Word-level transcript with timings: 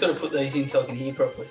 just 0.00 0.12
got 0.12 0.18
to 0.18 0.28
put 0.28 0.38
these 0.38 0.54
in 0.54 0.66
so 0.66 0.82
I 0.82 0.86
can 0.86 0.96
hear 0.96 1.12
properly. 1.12 1.48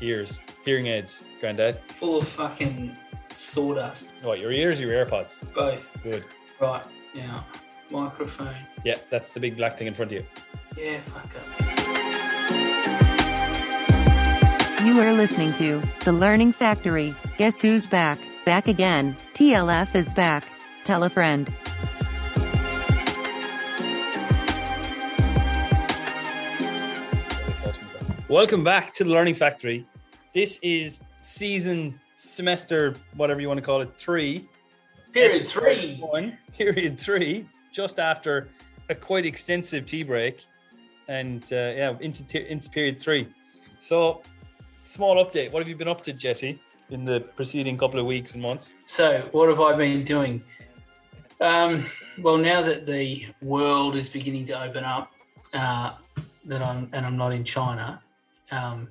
Ears, 0.00 0.42
hearing 0.64 0.86
aids, 0.86 1.28
granddad. 1.40 1.76
Full 1.76 2.18
of 2.18 2.26
fucking 2.26 2.96
sawdust. 3.30 4.14
What, 4.22 4.40
your 4.40 4.50
ears 4.50 4.80
or 4.80 4.86
your 4.86 5.06
AirPods? 5.06 5.40
Both. 5.54 5.90
Good. 6.02 6.24
Right. 6.60 6.82
Now, 7.14 7.46
microphone. 7.90 8.54
Yeah, 8.84 8.96
that's 9.08 9.30
the 9.30 9.38
big 9.38 9.56
black 9.56 9.74
thing 9.74 9.86
in 9.86 9.94
front 9.94 10.12
of 10.12 10.18
you. 10.18 10.24
Yeah, 10.76 11.00
fuck 11.00 11.30
it. 11.36 11.44
You 14.84 15.00
are 15.00 15.12
listening 15.12 15.52
to 15.54 15.80
The 16.04 16.12
Learning 16.12 16.52
Factory. 16.52 17.14
Guess 17.38 17.62
who's 17.62 17.86
back? 17.86 18.18
Back 18.44 18.66
again. 18.66 19.14
TLF 19.34 19.94
is 19.94 20.10
back. 20.10 20.44
Tell 20.82 21.04
a 21.04 21.08
friend. 21.08 21.48
Welcome 28.32 28.64
back 28.64 28.94
to 28.94 29.04
the 29.04 29.10
Learning 29.10 29.34
Factory. 29.34 29.84
This 30.32 30.58
is 30.62 31.04
season, 31.20 32.00
semester, 32.16 32.94
whatever 33.14 33.42
you 33.42 33.48
want 33.48 33.58
to 33.58 33.62
call 33.62 33.82
it, 33.82 33.94
three. 33.94 34.48
Period 35.12 35.46
three. 35.46 35.98
One, 36.00 36.38
period 36.56 36.98
three, 36.98 37.46
just 37.72 37.98
after 37.98 38.48
a 38.88 38.94
quite 38.94 39.26
extensive 39.26 39.84
tea 39.84 40.02
break, 40.02 40.46
and 41.08 41.42
uh, 41.52 41.56
yeah, 41.56 41.94
into 42.00 42.26
te- 42.26 42.48
into 42.48 42.70
period 42.70 42.98
three. 42.98 43.28
So, 43.76 44.22
small 44.80 45.22
update. 45.22 45.52
What 45.52 45.60
have 45.60 45.68
you 45.68 45.76
been 45.76 45.86
up 45.86 46.00
to, 46.00 46.14
Jesse, 46.14 46.58
in 46.88 47.04
the 47.04 47.20
preceding 47.20 47.76
couple 47.76 48.00
of 48.00 48.06
weeks 48.06 48.32
and 48.32 48.42
months? 48.42 48.76
So, 48.84 49.28
what 49.32 49.50
have 49.50 49.60
I 49.60 49.76
been 49.76 50.04
doing? 50.04 50.42
Um, 51.38 51.84
well, 52.22 52.38
now 52.38 52.62
that 52.62 52.86
the 52.86 53.26
world 53.42 53.94
is 53.94 54.08
beginning 54.08 54.46
to 54.46 54.58
open 54.58 54.84
up, 54.84 55.12
uh, 55.52 55.96
that 56.46 56.62
I'm 56.62 56.88
and 56.94 57.04
I'm 57.04 57.18
not 57.18 57.34
in 57.34 57.44
China, 57.44 58.00
um, 58.50 58.88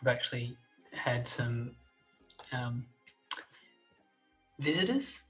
I've 0.00 0.08
actually 0.08 0.56
had 0.92 1.26
some 1.28 1.72
um, 2.52 2.86
visitors. 4.58 5.22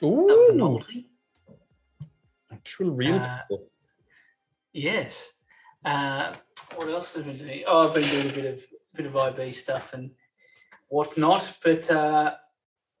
That 0.00 0.06
a 0.52 0.54
novelty. 0.56 1.08
actual 2.52 2.90
real 2.90 3.16
Uh, 3.16 3.38
people. 3.48 3.66
Yes. 4.72 5.34
Uh, 5.84 6.34
what 6.76 6.88
else 6.88 7.14
have 7.14 7.26
I 7.26 7.28
been 7.32 7.38
doing? 7.38 7.62
Oh, 7.66 7.88
I've 7.88 7.94
been 7.94 8.02
doing 8.04 8.30
a 8.30 8.32
bit 8.32 8.46
of 8.46 8.64
bit 8.94 9.06
of 9.06 9.16
IB 9.16 9.52
stuff 9.52 9.92
and 9.92 10.10
whatnot, 10.88 11.56
but 11.64 11.90
uh, 11.90 12.34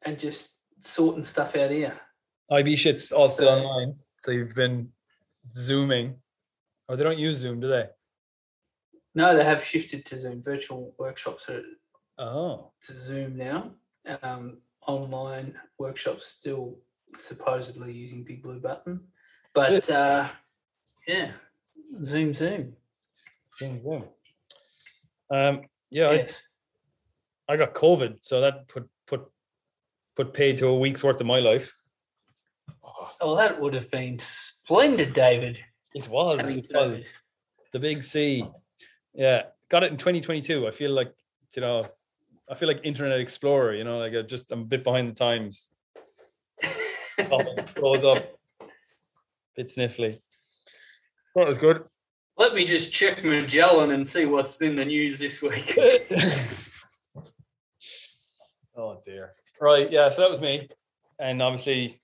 and 0.04 0.18
just 0.18 0.56
sorting 0.78 1.24
stuff 1.24 1.56
out 1.56 1.70
here. 1.70 1.98
IB 2.50 2.76
shit's 2.76 3.10
all 3.12 3.28
still 3.28 3.48
so- 3.48 3.64
online, 3.64 3.94
so 4.18 4.30
you've 4.30 4.54
been 4.54 4.90
zooming, 5.52 6.14
or 6.88 6.96
they 6.96 7.04
don't 7.04 7.18
use 7.18 7.38
Zoom, 7.38 7.60
do 7.60 7.68
they? 7.68 7.86
No, 9.14 9.36
they 9.36 9.44
have 9.44 9.62
shifted 9.64 10.04
to 10.06 10.18
Zoom. 10.18 10.42
Virtual 10.42 10.94
workshops 10.98 11.48
are 11.48 11.62
Oh, 12.18 12.70
to 12.82 12.92
Zoom 12.92 13.36
now. 13.36 13.70
Um, 14.22 14.58
online 14.86 15.58
workshops 15.78 16.26
still 16.26 16.76
supposedly 17.18 17.92
using 17.92 18.22
Big 18.22 18.42
Blue 18.42 18.60
Button, 18.60 19.00
but 19.52 19.88
uh, 19.90 20.28
yeah, 21.08 21.32
Zoom, 22.04 22.34
Zoom. 22.34 22.76
Zoom, 23.56 23.80
Zoom. 23.82 24.04
Um, 25.30 25.62
yeah, 25.90 26.08
I- 26.08 26.14
Yes. 26.14 26.48
I 27.48 27.56
got 27.58 27.74
COVID, 27.74 28.18
so 28.24 28.40
that 28.40 28.68
put 28.68 28.88
put 29.06 29.26
put 30.16 30.32
paid 30.32 30.56
to 30.58 30.68
a 30.68 30.78
week's 30.78 31.02
worth 31.04 31.20
of 31.20 31.26
my 31.26 31.40
life. 31.40 31.76
Oh, 32.82 33.10
Well, 33.20 33.36
that 33.36 33.60
would 33.60 33.74
have 33.74 33.90
been 33.90 34.18
splendid, 34.18 35.12
David. 35.14 35.58
it 35.94 36.08
was, 36.08 36.48
it 36.48 36.70
was 36.72 37.02
the 37.72 37.78
big 37.80 38.02
C. 38.02 38.44
Yeah, 39.14 39.44
got 39.68 39.84
it 39.84 39.92
in 39.92 39.96
2022. 39.96 40.66
I 40.66 40.70
feel 40.70 40.92
like 40.92 41.14
you 41.54 41.62
know, 41.62 41.86
I 42.50 42.54
feel 42.54 42.68
like 42.68 42.80
Internet 42.82 43.20
Explorer. 43.20 43.74
You 43.74 43.84
know, 43.84 43.98
like 43.98 44.14
I 44.14 44.22
just 44.22 44.50
I'm 44.50 44.62
a 44.62 44.64
bit 44.64 44.84
behind 44.84 45.08
the 45.08 45.14
times. 45.14 45.70
Close 47.76 48.04
up, 48.04 48.38
bit 49.56 49.68
sniffly. 49.68 50.20
That 51.34 51.46
was 51.46 51.58
good. 51.58 51.84
Let 52.36 52.54
me 52.54 52.64
just 52.64 52.92
check 52.92 53.24
Magellan 53.24 53.92
and 53.92 54.04
see 54.04 54.26
what's 54.26 54.60
in 54.60 54.74
the 54.74 54.84
news 54.84 55.20
this 55.20 55.40
week. 55.40 55.78
oh 58.76 59.00
dear. 59.04 59.32
Right, 59.60 59.90
yeah. 59.90 60.08
So 60.08 60.22
that 60.22 60.30
was 60.30 60.40
me, 60.40 60.68
and 61.20 61.40
obviously, 61.40 62.00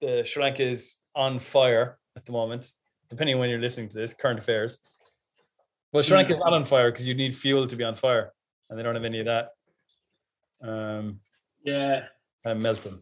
the 0.00 0.22
Sri 0.24 0.42
Lanka 0.42 0.62
is 0.62 1.02
on 1.16 1.40
fire 1.40 1.98
at 2.16 2.24
the 2.24 2.32
moment. 2.32 2.70
Depending 3.10 3.34
on 3.34 3.40
when 3.40 3.50
you're 3.50 3.60
listening 3.60 3.88
to 3.88 3.96
this, 3.96 4.14
current 4.14 4.38
affairs. 4.38 4.80
Well, 5.94 6.02
Sri 6.02 6.20
is 6.22 6.38
not 6.38 6.52
on 6.52 6.64
fire 6.64 6.90
because 6.90 7.06
you 7.06 7.14
need 7.14 7.32
fuel 7.36 7.68
to 7.68 7.76
be 7.76 7.84
on 7.84 7.94
fire, 7.94 8.32
and 8.68 8.76
they 8.76 8.82
don't 8.82 8.96
have 8.96 9.04
any 9.04 9.20
of 9.20 9.26
that. 9.26 9.50
Um, 10.60 11.20
yeah. 11.62 12.06
kind 12.42 12.56
of 12.56 12.60
melt 12.60 12.82
them 12.82 13.00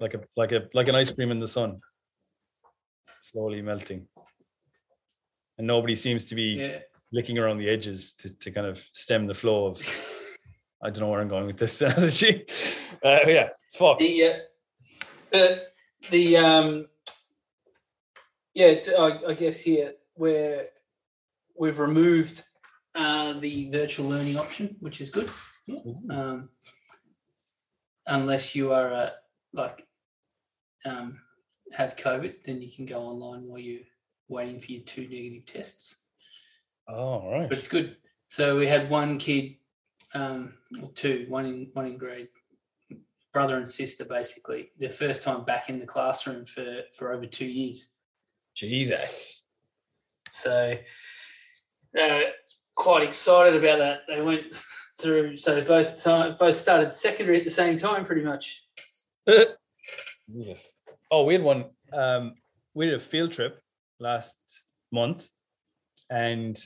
like 0.00 0.14
a 0.14 0.20
like 0.36 0.52
a 0.52 0.68
like 0.72 0.86
an 0.86 0.94
ice 0.94 1.10
cream 1.10 1.32
in 1.32 1.40
the 1.40 1.48
sun, 1.48 1.80
slowly 3.18 3.60
melting, 3.62 4.06
and 5.58 5.66
nobody 5.66 5.96
seems 5.96 6.24
to 6.26 6.36
be 6.36 6.54
Yeah. 6.54 6.78
licking 7.12 7.36
around 7.36 7.58
the 7.58 7.68
edges 7.68 8.12
to, 8.14 8.32
to 8.38 8.52
kind 8.52 8.66
of 8.68 8.78
stem 8.92 9.26
the 9.26 9.34
flow 9.34 9.66
of 9.66 9.76
I 10.82 10.90
don't 10.90 11.00
know 11.00 11.08
where 11.08 11.20
I'm 11.20 11.26
going 11.28 11.46
with 11.46 11.58
this 11.58 11.82
analogy. 11.82 12.44
Uh, 13.02 13.18
yeah, 13.26 13.48
it's 13.64 13.74
fucked. 13.74 14.00
The 14.02 14.24
uh, 15.32 15.36
uh, 15.36 15.56
the 16.10 16.36
um 16.36 16.86
yeah, 18.54 18.66
it's 18.66 18.88
I, 18.88 19.18
I 19.26 19.34
guess 19.34 19.60
here 19.60 19.94
where 20.14 20.68
we've 21.60 21.78
removed 21.78 22.42
uh, 22.94 23.34
the 23.34 23.70
virtual 23.70 24.08
learning 24.08 24.38
option, 24.38 24.74
which 24.80 25.00
is 25.00 25.10
good. 25.10 25.28
Yeah. 25.66 25.78
Um, 26.10 26.48
unless 28.06 28.56
you 28.56 28.72
are 28.72 28.92
uh, 28.92 29.10
like 29.52 29.86
um, 30.84 31.20
have 31.72 31.96
COVID, 31.96 32.42
then 32.44 32.62
you 32.62 32.72
can 32.74 32.86
go 32.86 33.00
online 33.02 33.46
while 33.46 33.60
you're 33.60 33.82
waiting 34.28 34.58
for 34.58 34.72
your 34.72 34.82
two 34.82 35.02
negative 35.02 35.44
tests. 35.46 35.96
Oh, 36.88 36.94
all 36.94 37.32
right. 37.32 37.48
but 37.48 37.58
it's 37.58 37.68
good. 37.68 37.96
So 38.28 38.58
we 38.58 38.66
had 38.66 38.90
one 38.90 39.18
kid, 39.18 39.56
um, 40.14 40.54
or 40.82 40.90
two, 40.92 41.26
one 41.28 41.44
in 41.44 41.70
one 41.74 41.86
in 41.86 41.98
grade, 41.98 42.28
brother 43.34 43.58
and 43.58 43.70
sister, 43.70 44.04
basically, 44.04 44.70
their 44.78 44.90
first 44.90 45.22
time 45.22 45.44
back 45.44 45.68
in 45.68 45.78
the 45.78 45.86
classroom 45.86 46.46
for 46.46 46.80
for 46.96 47.12
over 47.12 47.26
two 47.26 47.46
years. 47.46 47.88
Jesus. 48.54 49.46
So 50.32 50.76
uh, 51.98 52.20
quite 52.74 53.02
excited 53.02 53.62
about 53.62 53.78
that. 53.78 54.00
They 54.08 54.20
went 54.20 54.54
through, 55.00 55.36
so 55.36 55.54
they 55.54 55.62
both 55.62 56.02
time, 56.02 56.36
both 56.38 56.54
started 56.54 56.92
secondary 56.92 57.38
at 57.38 57.44
the 57.44 57.50
same 57.50 57.76
time, 57.76 58.04
pretty 58.04 58.22
much. 58.22 58.64
Jesus. 60.32 60.74
Oh, 61.10 61.24
we 61.24 61.34
had 61.34 61.42
one. 61.42 61.66
Um, 61.92 62.34
we 62.74 62.86
did 62.86 62.94
a 62.94 63.00
field 63.00 63.32
trip 63.32 63.60
last 63.98 64.36
month 64.92 65.28
and 66.08 66.56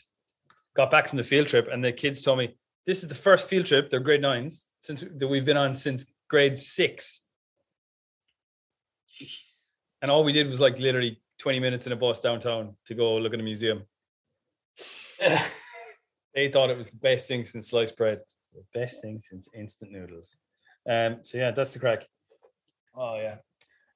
got 0.75 0.91
back 0.91 1.09
from 1.09 1.17
the 1.17 1.25
field 1.25 1.49
trip, 1.49 1.69
and 1.71 1.85
the 1.85 1.93
kids 1.93 2.23
told 2.23 2.39
me 2.39 2.57
this 2.87 3.03
is 3.03 3.09
the 3.09 3.15
first 3.15 3.49
field 3.49 3.67
trip, 3.67 3.89
they're 3.89 4.01
grade 4.01 4.21
nines, 4.21 4.71
since 4.81 5.01
that 5.01 5.29
we've 5.29 5.45
been 5.45 5.57
on 5.57 5.75
since 5.75 6.13
grade 6.29 6.59
six. 6.59 7.23
And 10.03 10.11
all 10.11 10.23
we 10.23 10.33
did 10.33 10.49
was 10.49 10.61
like 10.61 10.79
literally 10.79 11.23
20 11.39 11.61
minutes 11.61 11.87
in 11.87 11.93
a 11.93 11.97
bus 11.97 12.21
downtown 12.21 12.77
to 12.87 12.95
go 12.95 13.17
look 13.17 13.33
at 13.33 13.41
a 13.41 13.43
museum. 13.43 13.85
They 16.35 16.49
thought 16.49 16.71
it 16.71 16.77
was 16.77 16.89
the 16.89 16.97
best 16.97 17.29
thing 17.29 17.45
since 17.45 17.69
sliced 17.69 17.97
bread. 17.97 18.19
The 18.53 18.65
best 18.79 19.01
thing 19.01 19.21
since 19.21 19.49
instant 19.55 19.93
noodles. 19.93 20.37
Um, 20.89 21.19
so 21.23 21.39
yeah, 21.39 21.53
that's 21.53 21.73
the 21.73 21.79
crack. 21.79 22.07
Oh 22.95 23.17
yeah. 23.17 23.37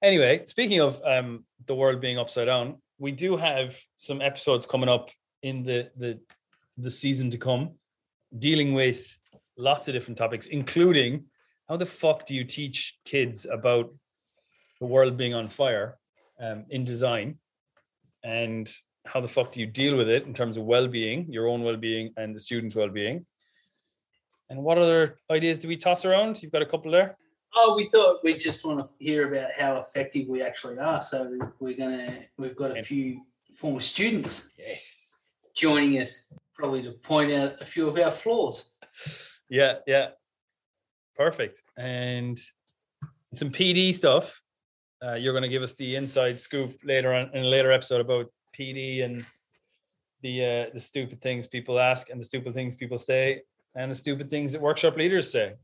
Anyway, 0.03 0.43
speaking 0.47 0.81
of 0.81 1.01
um, 1.05 1.45
the 1.67 1.75
world 1.75 2.01
being 2.01 2.19
upside 2.19 2.47
down, 2.47 2.77
we 2.99 3.11
do 3.11 3.37
have 3.37 3.77
some 3.97 4.23
episodes 4.23 4.67
coming 4.67 4.89
up 4.89 5.11
in 5.43 5.65
the 5.65 5.91
the 5.97 6.21
the 6.77 6.91
season 6.91 7.31
to 7.33 7.39
come, 7.39 7.71
dealing 8.39 8.73
with 8.73 9.19
lots 9.57 9.89
of 9.89 9.95
different 9.95 10.19
topics, 10.19 10.47
including 10.47 11.25
how 11.69 11.77
the 11.77 11.87
fuck 11.87 12.25
do 12.25 12.35
you 12.35 12.45
teach 12.45 12.99
kids 13.05 13.47
about 13.47 13.93
the 14.81 14.87
world 14.87 15.17
being 15.17 15.35
on 15.35 15.49
fire 15.49 15.99
um, 16.41 16.65
in 16.71 16.85
design, 16.85 17.39
and 18.23 18.73
how 19.07 19.21
the 19.21 19.29
fuck 19.29 19.53
do 19.53 19.61
you 19.61 19.67
deal 19.67 19.97
with 19.97 20.09
it 20.09 20.27
in 20.27 20.35
terms 20.35 20.57
of 20.57 20.65
well-being, 20.65 21.33
your 21.33 21.49
own 21.49 21.63
well-being, 21.63 22.13
and 22.17 22.35
the 22.35 22.41
students' 22.41 22.75
well-being. 22.75 23.25
And 24.51 24.63
what 24.63 24.79
other 24.79 25.19
ideas 25.31 25.59
do 25.59 25.69
we 25.69 25.77
toss 25.77 26.05
around? 26.05 26.43
You've 26.43 26.53
got 26.53 26.63
a 26.63 26.67
couple 26.67 26.91
there. 26.91 27.17
Oh, 27.55 27.75
we 27.77 27.85
thought 27.85 28.21
we 28.23 28.37
just 28.37 28.65
want 28.65 28.85
to 28.85 28.91
hear 28.99 29.33
about 29.33 29.53
how 29.53 29.77
effective 29.79 30.29
we 30.29 30.43
actually 30.43 30.79
are. 30.79 31.01
So 31.01 31.39
we're 31.61 31.77
gonna 31.77 32.21
we've 32.37 32.57
got 32.57 32.77
a 32.77 32.83
few 32.83 33.23
former 33.55 33.81
students 33.81 34.53
Yes. 34.59 35.23
joining 35.55 36.01
us, 36.01 36.33
probably 36.55 36.83
to 36.83 36.93
point 36.93 37.33
out 37.33 37.61
a 37.61 37.65
few 37.65 37.89
of 37.89 37.99
our 37.99 38.11
flaws. 38.11 38.71
Yeah, 39.49 39.77
yeah. 39.87 40.09
Perfect. 41.17 41.63
And 41.77 42.39
some 43.35 43.51
PD 43.51 43.93
stuff. 43.93 44.43
Uh, 45.03 45.15
you're 45.15 45.33
going 45.33 45.43
to 45.43 45.49
give 45.49 45.63
us 45.63 45.75
the 45.75 45.95
inside 45.95 46.41
scoop 46.41 46.77
later 46.83 47.13
on 47.15 47.31
in 47.33 47.45
a 47.45 47.49
later 47.49 47.71
episode 47.71 48.01
about 48.01 48.27
PD 48.59 49.05
and 49.05 49.17
the 50.23 50.45
uh, 50.45 50.71
the 50.75 50.81
stupid 50.81 51.21
things 51.21 51.47
people 51.47 51.79
ask 51.79 52.11
and 52.11 52.21
the 52.21 52.25
stupid 52.25 52.55
things 52.55 52.77
people 52.77 52.99
say 52.99 53.43
and 53.75 53.91
the 53.91 53.95
stupid 53.95 54.29
things 54.29 54.53
that 54.53 54.63
workshop 54.63 54.97
leaders 54.97 55.31
say, 55.31 55.55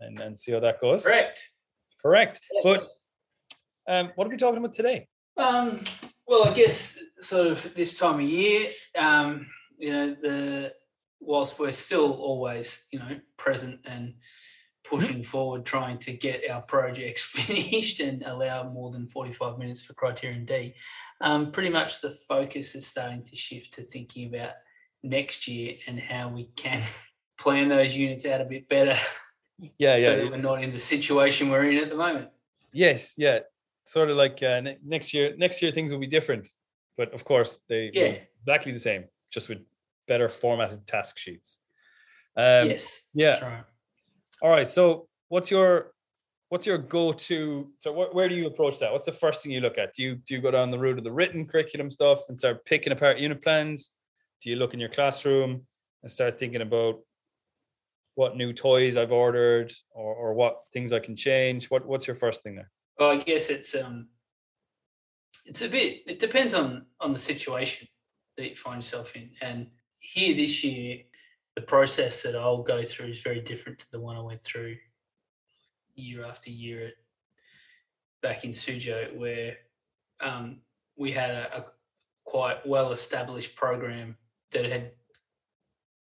and 0.00 0.18
and 0.20 0.38
see 0.38 0.52
how 0.52 0.60
that 0.60 0.80
goes. 0.80 1.04
Correct. 1.06 1.48
Correct. 2.02 2.40
Yes. 2.52 2.64
But 2.64 3.94
um, 3.94 4.12
what 4.16 4.26
are 4.26 4.30
we 4.30 4.36
talking 4.36 4.58
about 4.58 4.72
today? 4.72 5.06
Um, 5.36 5.80
well, 6.26 6.48
I 6.48 6.52
guess 6.52 6.98
sort 7.20 7.48
of 7.48 7.74
this 7.74 7.98
time 7.98 8.16
of 8.16 8.22
year, 8.22 8.68
um, 8.96 9.46
you 9.78 9.92
know, 9.92 10.16
the 10.20 10.72
whilst 11.20 11.58
we're 11.58 11.72
still 11.72 12.12
always, 12.14 12.86
you 12.90 12.98
know, 12.98 13.20
present 13.36 13.80
and 13.84 14.14
pushing 14.90 15.22
forward, 15.22 15.64
trying 15.64 15.96
to 15.98 16.12
get 16.12 16.42
our 16.50 16.60
projects 16.62 17.22
finished 17.38 18.00
and 18.00 18.24
allow 18.26 18.64
more 18.68 18.90
than 18.90 19.06
45 19.06 19.56
minutes 19.56 19.80
for 19.80 19.94
Criterion 19.94 20.44
D, 20.44 20.74
um, 21.20 21.52
pretty 21.52 21.70
much 21.70 22.00
the 22.00 22.10
focus 22.10 22.74
is 22.74 22.86
starting 22.86 23.22
to 23.22 23.36
shift 23.36 23.72
to 23.74 23.82
thinking 23.82 24.34
about 24.34 24.54
next 25.04 25.46
year 25.46 25.74
and 25.86 26.00
how 26.00 26.28
we 26.28 26.50
can 26.56 26.82
plan 27.38 27.68
those 27.68 27.96
units 27.96 28.26
out 28.26 28.40
a 28.40 28.44
bit 28.44 28.68
better 28.68 28.96
Yeah, 29.58 29.70
yeah. 29.96 30.06
so 30.06 30.16
that 30.20 30.30
we're 30.30 30.36
not 30.38 30.62
in 30.62 30.70
the 30.72 30.78
situation 30.78 31.48
we're 31.50 31.70
in 31.70 31.78
at 31.78 31.88
the 31.88 31.96
moment. 31.96 32.28
yes, 32.72 33.14
yeah. 33.16 33.38
Sort 33.84 34.10
of 34.10 34.16
like 34.16 34.42
uh, 34.42 34.60
ne- 34.60 34.78
next 34.84 35.14
year. 35.14 35.34
Next 35.36 35.62
year 35.62 35.70
things 35.72 35.90
will 35.90 35.98
be 36.00 36.06
different, 36.06 36.46
but 36.96 37.12
of 37.14 37.24
course 37.24 37.60
they 37.68 37.90
Yeah. 37.94 38.10
be 38.12 38.20
exactly 38.38 38.72
the 38.72 38.78
same, 38.78 39.04
just 39.30 39.48
with 39.48 39.58
better 40.06 40.28
formatted 40.28 40.86
task 40.86 41.18
sheets. 41.18 41.58
Um, 42.36 42.68
yes. 42.68 43.06
yeah. 43.14 43.30
That's 43.30 43.42
right. 43.42 43.64
All 44.42 44.50
right. 44.50 44.66
So, 44.66 45.08
what's 45.28 45.50
your 45.50 45.92
what's 46.48 46.66
your 46.66 46.78
go 46.78 47.12
to? 47.12 47.70
So, 47.78 47.92
wh- 47.92 48.14
where 48.14 48.28
do 48.28 48.34
you 48.34 48.46
approach 48.46 48.78
that? 48.80 48.92
What's 48.92 49.06
the 49.06 49.12
first 49.12 49.42
thing 49.42 49.52
you 49.52 49.60
look 49.60 49.78
at? 49.78 49.92
Do 49.94 50.02
you 50.02 50.14
do 50.16 50.34
you 50.34 50.40
go 50.40 50.50
down 50.50 50.70
the 50.70 50.78
route 50.78 50.98
of 50.98 51.04
the 51.04 51.12
written 51.12 51.46
curriculum 51.46 51.90
stuff 51.90 52.20
and 52.28 52.38
start 52.38 52.64
picking 52.64 52.92
apart 52.92 53.18
unit 53.18 53.42
plans? 53.42 53.94
Do 54.42 54.50
you 54.50 54.56
look 54.56 54.74
in 54.74 54.80
your 54.80 54.88
classroom 54.88 55.66
and 56.02 56.10
start 56.10 56.38
thinking 56.38 56.62
about 56.62 57.00
what 58.14 58.36
new 58.36 58.52
toys 58.52 58.96
I've 58.96 59.12
ordered 59.12 59.72
or, 59.90 60.14
or 60.14 60.34
what 60.34 60.62
things 60.72 60.92
I 60.92 60.98
can 60.98 61.16
change? 61.16 61.70
What 61.70 61.86
what's 61.86 62.06
your 62.06 62.16
first 62.16 62.42
thing 62.42 62.56
there? 62.56 62.70
Well, 62.98 63.10
I 63.10 63.16
guess 63.18 63.48
it's 63.50 63.74
um, 63.74 64.08
it's 65.44 65.62
a 65.62 65.68
bit. 65.68 66.02
It 66.06 66.18
depends 66.18 66.54
on 66.54 66.86
on 67.00 67.12
the 67.12 67.18
situation 67.18 67.88
that 68.36 68.48
you 68.48 68.56
find 68.56 68.76
yourself 68.76 69.14
in. 69.16 69.30
And 69.42 69.68
here 69.98 70.34
this 70.34 70.64
year, 70.64 71.00
the 71.56 71.62
process 71.62 72.22
that 72.22 72.36
I'll 72.36 72.62
go 72.62 72.82
through 72.82 73.08
is 73.08 73.22
very 73.22 73.40
different 73.40 73.78
to 73.80 73.90
the 73.90 74.00
one 74.00 74.16
I 74.16 74.20
went 74.20 74.40
through 74.40 74.76
year 75.94 76.24
after 76.24 76.50
year 76.50 76.86
at, 76.86 76.94
back 78.22 78.44
in 78.44 78.52
Suzhou, 78.52 79.16
where 79.16 79.56
um, 80.20 80.58
we 80.96 81.12
had 81.12 81.30
a, 81.30 81.58
a 81.58 81.64
quite 82.24 82.66
well 82.66 82.92
established 82.92 83.56
program 83.56 84.16
that 84.52 84.64
had 84.64 84.92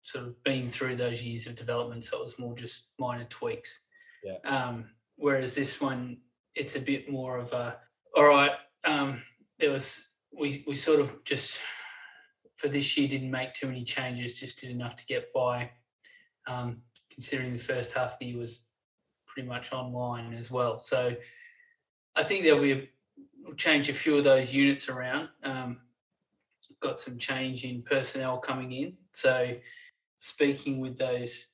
sort 0.02 0.26
of 0.26 0.42
been 0.44 0.68
through 0.68 0.96
those 0.96 1.24
years 1.24 1.46
of 1.46 1.56
development. 1.56 2.04
So 2.04 2.18
it 2.18 2.24
was 2.24 2.38
more 2.38 2.54
just 2.54 2.88
minor 2.98 3.24
tweaks. 3.24 3.80
Yeah. 4.24 4.38
Um, 4.44 4.90
whereas 5.16 5.54
this 5.54 5.80
one, 5.80 6.18
it's 6.54 6.76
a 6.76 6.80
bit 6.80 7.10
more 7.10 7.38
of 7.38 7.52
a 7.52 7.76
all 8.16 8.26
right. 8.26 8.52
Um, 8.84 9.22
there 9.58 9.70
was 9.70 10.08
we 10.36 10.64
we 10.66 10.74
sort 10.74 11.00
of 11.00 11.24
just 11.24 11.60
for 12.58 12.68
this 12.68 12.96
year 12.98 13.08
didn't 13.08 13.30
make 13.30 13.54
too 13.54 13.68
many 13.68 13.84
changes, 13.84 14.38
just 14.38 14.60
did 14.60 14.70
enough 14.70 14.96
to 14.96 15.06
get 15.06 15.32
by. 15.32 15.70
Um, 16.46 16.82
considering 17.10 17.52
the 17.52 17.58
first 17.58 17.92
half 17.94 18.12
of 18.12 18.18
the 18.18 18.26
year 18.26 18.38
was 18.38 18.66
pretty 19.26 19.48
much 19.48 19.72
online 19.72 20.34
as 20.34 20.50
well, 20.50 20.78
so 20.78 21.14
I 22.16 22.22
think 22.22 22.44
there'll 22.44 22.60
be 22.60 22.72
a 22.72 22.88
we'll 23.44 23.54
change 23.54 23.88
a 23.88 23.94
few 23.94 24.18
of 24.18 24.24
those 24.24 24.52
units 24.52 24.88
around. 24.88 25.28
Um, 25.42 25.80
got 26.80 27.00
some 27.00 27.18
change 27.18 27.64
in 27.64 27.82
personnel 27.82 28.38
coming 28.38 28.72
in, 28.72 28.96
so 29.12 29.54
speaking 30.18 30.80
with 30.80 30.98
those 30.98 31.46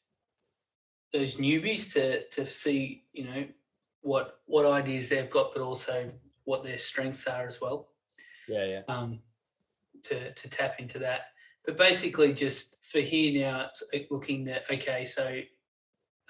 those 1.12 1.36
newbies 1.36 1.92
to 1.92 2.26
to 2.28 2.46
see 2.46 3.04
you 3.12 3.24
know 3.24 3.46
what 4.00 4.40
what 4.46 4.66
ideas 4.66 5.08
they've 5.08 5.30
got, 5.30 5.52
but 5.52 5.62
also 5.62 6.10
what 6.44 6.64
their 6.64 6.78
strengths 6.78 7.26
are 7.26 7.46
as 7.46 7.60
well. 7.60 7.88
Yeah, 8.48 8.66
yeah. 8.66 8.80
Um, 8.88 9.20
to 10.04 10.32
to 10.32 10.48
tap 10.48 10.76
into 10.78 10.98
that, 11.00 11.26
but 11.64 11.76
basically 11.76 12.32
just 12.32 12.84
for 12.84 13.00
here 13.00 13.42
now, 13.42 13.64
it's 13.64 13.82
looking 14.10 14.44
that 14.44 14.64
okay, 14.70 15.04
so 15.04 15.40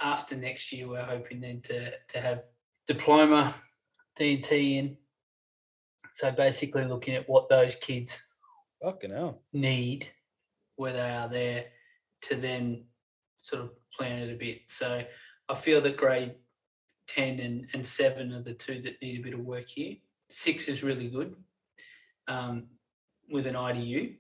after 0.00 0.36
next 0.36 0.72
year, 0.72 0.88
we're 0.88 1.02
hoping 1.02 1.40
then 1.40 1.60
to 1.62 1.92
to 2.08 2.20
have 2.20 2.44
diploma, 2.86 3.54
D&T 4.16 4.78
in. 4.78 4.96
So 6.12 6.30
basically, 6.30 6.84
looking 6.84 7.14
at 7.14 7.28
what 7.28 7.48
those 7.48 7.76
kids 7.76 8.24
Fucking 8.82 9.10
hell. 9.10 9.40
need 9.52 10.08
where 10.76 10.92
they 10.92 11.10
are 11.10 11.28
there 11.28 11.66
to 12.22 12.36
then 12.36 12.84
sort 13.42 13.62
of 13.62 13.70
plan 13.90 14.18
it 14.18 14.32
a 14.32 14.36
bit. 14.36 14.62
So 14.66 15.02
I 15.48 15.54
feel 15.54 15.80
that 15.80 15.96
grade 15.96 16.34
10 17.08 17.40
and, 17.40 17.66
and 17.72 17.84
7 17.84 18.32
are 18.32 18.42
the 18.42 18.54
two 18.54 18.80
that 18.80 19.00
need 19.00 19.20
a 19.20 19.22
bit 19.22 19.34
of 19.34 19.40
work 19.40 19.68
here. 19.68 19.96
Six 20.28 20.68
is 20.68 20.82
really 20.82 21.08
good 21.08 21.36
um, 22.28 22.64
with 23.30 23.46
an 23.46 23.54
IDU. 23.54 24.16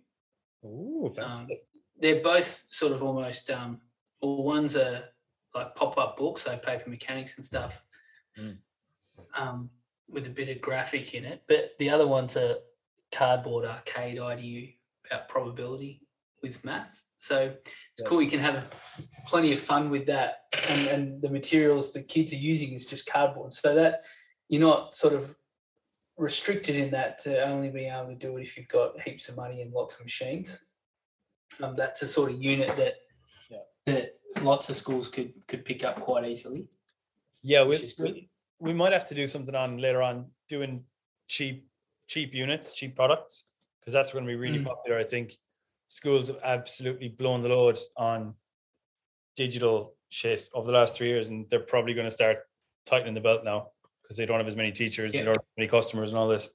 Ooh, 0.64 1.10
fancy. 1.14 1.44
Um, 1.44 1.58
they're 2.00 2.22
both 2.22 2.64
sort 2.68 2.92
of 2.92 3.02
almost, 3.02 3.50
um, 3.50 3.80
well, 4.20 4.42
one's 4.42 4.76
a 4.76 5.04
like 5.54 5.74
pop 5.76 5.96
up 5.98 6.16
book, 6.16 6.38
so 6.38 6.56
paper 6.56 6.90
mechanics 6.90 7.36
and 7.36 7.44
stuff, 7.44 7.82
Mm. 8.36 8.58
um, 9.36 9.70
with 10.08 10.26
a 10.26 10.30
bit 10.30 10.48
of 10.48 10.60
graphic 10.60 11.14
in 11.14 11.24
it. 11.24 11.42
But 11.46 11.78
the 11.78 11.90
other 11.90 12.06
one's 12.08 12.34
a 12.36 12.58
cardboard 13.12 13.64
arcade 13.64 14.18
IDU 14.18 14.74
about 15.06 15.28
probability 15.28 16.02
with 16.42 16.64
math. 16.64 17.04
So 17.20 17.56
it's 17.62 17.70
Yeah. 18.00 18.06
cool. 18.06 18.20
You 18.20 18.28
can 18.30 18.40
have 18.40 18.68
plenty 19.28 19.52
of 19.52 19.60
fun 19.60 19.90
with 19.90 20.06
that, 20.06 20.46
and, 20.68 20.86
and 20.88 21.22
the 21.22 21.30
materials 21.30 21.92
the 21.92 22.02
kids 22.02 22.32
are 22.32 22.36
using 22.36 22.72
is 22.72 22.86
just 22.86 23.06
cardboard. 23.06 23.52
So 23.52 23.74
that 23.76 24.02
you're 24.48 24.60
not 24.60 24.96
sort 24.96 25.12
of 25.14 25.36
restricted 26.16 26.76
in 26.76 26.90
that 26.92 27.18
to 27.18 27.44
only 27.44 27.70
being 27.70 27.92
able 27.92 28.08
to 28.08 28.14
do 28.14 28.36
it 28.36 28.42
if 28.42 28.56
you've 28.56 28.68
got 28.68 29.00
heaps 29.00 29.28
of 29.28 29.36
money 29.36 29.62
and 29.62 29.72
lots 29.72 29.98
of 29.98 30.04
machines. 30.04 30.64
Um, 31.62 31.74
that's 31.76 32.02
a 32.02 32.06
sort 32.06 32.30
of 32.32 32.42
unit 32.42 32.74
that 32.76 32.94
Yeah. 33.50 33.58
that 33.86 34.18
lots 34.42 34.68
of 34.70 34.76
schools 34.76 35.08
could 35.08 35.32
could 35.46 35.64
pick 35.64 35.84
up 35.84 36.00
quite 36.00 36.24
easily, 36.24 36.68
yeah, 37.42 37.62
which 37.62 37.94
we, 37.98 38.04
we, 38.04 38.30
we 38.60 38.72
might 38.72 38.92
have 38.92 39.06
to 39.06 39.14
do 39.14 39.26
something 39.26 39.54
on 39.54 39.78
later 39.78 40.02
on 40.02 40.30
doing 40.48 40.84
cheap 41.28 41.68
cheap 42.06 42.34
units, 42.34 42.74
cheap 42.74 42.96
products, 42.96 43.44
because 43.80 43.92
that's 43.94 44.12
going 44.12 44.24
to 44.24 44.28
be 44.28 44.36
really 44.36 44.58
Mm. 44.58 44.64
popular. 44.66 44.98
I 44.98 45.04
think 45.04 45.36
schools 45.88 46.28
have 46.28 46.38
absolutely 46.42 47.08
blown 47.08 47.42
the 47.42 47.48
load 47.48 47.78
on 47.96 48.34
digital 49.36 49.96
shit 50.10 50.48
over 50.54 50.66
the 50.66 50.72
last 50.78 50.96
three 50.96 51.08
years, 51.08 51.28
and 51.30 51.48
they're 51.50 51.60
probably 51.60 51.94
going 51.94 52.06
to 52.06 52.10
start 52.10 52.38
tightening 52.86 53.14
the 53.14 53.20
belt 53.20 53.44
now 53.44 53.70
because 54.04 54.16
they 54.18 54.26
don't 54.26 54.38
have 54.38 54.46
as 54.46 54.56
many 54.56 54.70
teachers, 54.70 55.14
Yeah. 55.14 55.22
they 55.22 55.24
don't 55.24 55.34
have 55.36 55.56
many 55.56 55.68
customers, 55.68 56.10
and 56.10 56.18
all 56.18 56.28
this. 56.28 56.50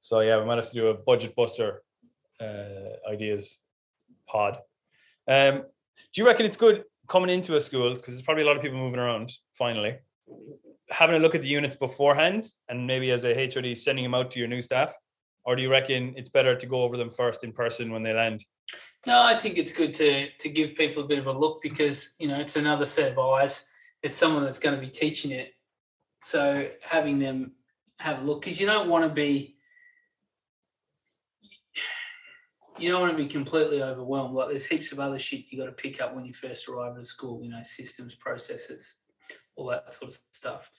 So 0.00 0.20
yeah, 0.20 0.38
we 0.38 0.44
might 0.46 0.56
have 0.56 0.68
to 0.70 0.74
do 0.74 0.88
a 0.88 0.94
budget 0.94 1.34
buster 1.34 1.82
uh, 2.40 3.10
ideas 3.10 3.60
pod. 4.28 4.58
Um, 5.28 5.64
do 6.12 6.20
you 6.20 6.26
reckon 6.26 6.46
it's 6.46 6.56
good 6.56 6.84
coming 7.08 7.30
into 7.30 7.56
a 7.56 7.60
school 7.60 7.94
because 7.94 8.14
there's 8.14 8.22
probably 8.22 8.42
a 8.42 8.46
lot 8.46 8.56
of 8.56 8.62
people 8.62 8.78
moving 8.78 8.98
around 8.98 9.30
finally 9.54 9.96
having 10.90 11.16
a 11.16 11.18
look 11.18 11.34
at 11.34 11.42
the 11.42 11.48
units 11.48 11.76
beforehand 11.76 12.44
and 12.68 12.86
maybe 12.86 13.10
as 13.10 13.24
a 13.24 13.34
HOD 13.34 13.76
sending 13.76 14.04
them 14.04 14.14
out 14.14 14.30
to 14.32 14.38
your 14.38 14.48
new 14.48 14.60
staff 14.60 14.94
or 15.44 15.56
do 15.56 15.62
you 15.62 15.70
reckon 15.70 16.12
it's 16.16 16.28
better 16.28 16.54
to 16.56 16.66
go 16.66 16.82
over 16.82 16.96
them 16.96 17.10
first 17.10 17.42
in 17.44 17.52
person 17.52 17.90
when 17.92 18.02
they 18.02 18.12
land 18.12 18.44
No, 19.06 19.22
I 19.22 19.36
think 19.36 19.56
it's 19.56 19.72
good 19.72 19.94
to 19.94 20.28
to 20.30 20.48
give 20.48 20.74
people 20.74 21.04
a 21.04 21.06
bit 21.06 21.18
of 21.18 21.26
a 21.26 21.32
look 21.32 21.62
because 21.62 22.14
you 22.18 22.28
know 22.28 22.38
it's 22.40 22.56
another 22.56 22.86
set 22.86 23.12
of 23.12 23.18
eyes. 23.18 23.66
It's 24.02 24.18
someone 24.18 24.44
that's 24.44 24.58
going 24.58 24.74
to 24.74 24.80
be 24.80 24.90
teaching 24.90 25.30
it, 25.30 25.52
so 26.26 26.68
having 26.82 27.20
them 27.20 27.52
have 28.00 28.20
a 28.20 28.24
look 28.24 28.42
because 28.42 28.58
you 28.58 28.66
don't 28.66 28.88
want 28.88 29.04
to 29.04 29.10
be 29.10 29.54
you 32.78 32.90
don't 32.90 33.00
want 33.00 33.16
to 33.16 33.22
be 33.22 33.28
completely 33.28 33.80
overwhelmed. 33.80 34.34
Like 34.34 34.48
there's 34.48 34.66
heaps 34.66 34.90
of 34.90 34.98
other 34.98 35.20
shit 35.20 35.44
you 35.50 35.56
got 35.56 35.66
to 35.66 35.72
pick 35.72 36.00
up 36.00 36.16
when 36.16 36.24
you 36.24 36.32
first 36.32 36.68
arrive 36.68 36.96
at 36.96 37.02
a 37.02 37.04
school. 37.04 37.44
You 37.44 37.50
know, 37.50 37.62
systems, 37.62 38.16
processes, 38.16 38.96
all 39.54 39.66
that 39.68 39.94
sort 39.94 40.10
of 40.10 40.18
stuff. 40.32 40.72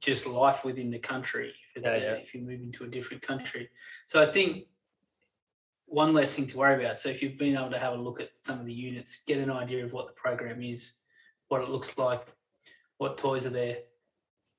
Just 0.00 0.26
life 0.26 0.64
within 0.64 0.90
the 0.90 0.98
country. 0.98 1.52
If 1.76 1.82
it's 1.82 1.92
Yeah, 1.92 1.98
yeah. 1.98 2.12
if 2.14 2.34
you 2.34 2.40
move 2.40 2.62
into 2.62 2.84
a 2.84 2.88
different 2.88 3.22
country, 3.22 3.68
so 4.06 4.22
I 4.22 4.24
think 4.24 4.64
one 5.84 6.14
less 6.14 6.34
thing 6.34 6.46
to 6.46 6.56
worry 6.56 6.82
about. 6.82 7.00
So 7.00 7.10
if 7.10 7.20
you've 7.20 7.36
been 7.36 7.54
able 7.54 7.72
to 7.72 7.78
have 7.78 7.92
a 7.92 8.00
look 8.00 8.18
at 8.18 8.30
some 8.38 8.58
of 8.58 8.64
the 8.64 8.72
units, 8.72 9.24
get 9.26 9.40
an 9.40 9.50
idea 9.50 9.84
of 9.84 9.92
what 9.92 10.06
the 10.06 10.14
program 10.14 10.62
is, 10.62 10.92
what 11.48 11.60
it 11.60 11.68
looks 11.68 11.98
like, 11.98 12.26
what 12.96 13.18
toys 13.18 13.44
are 13.44 13.50
there, 13.50 13.76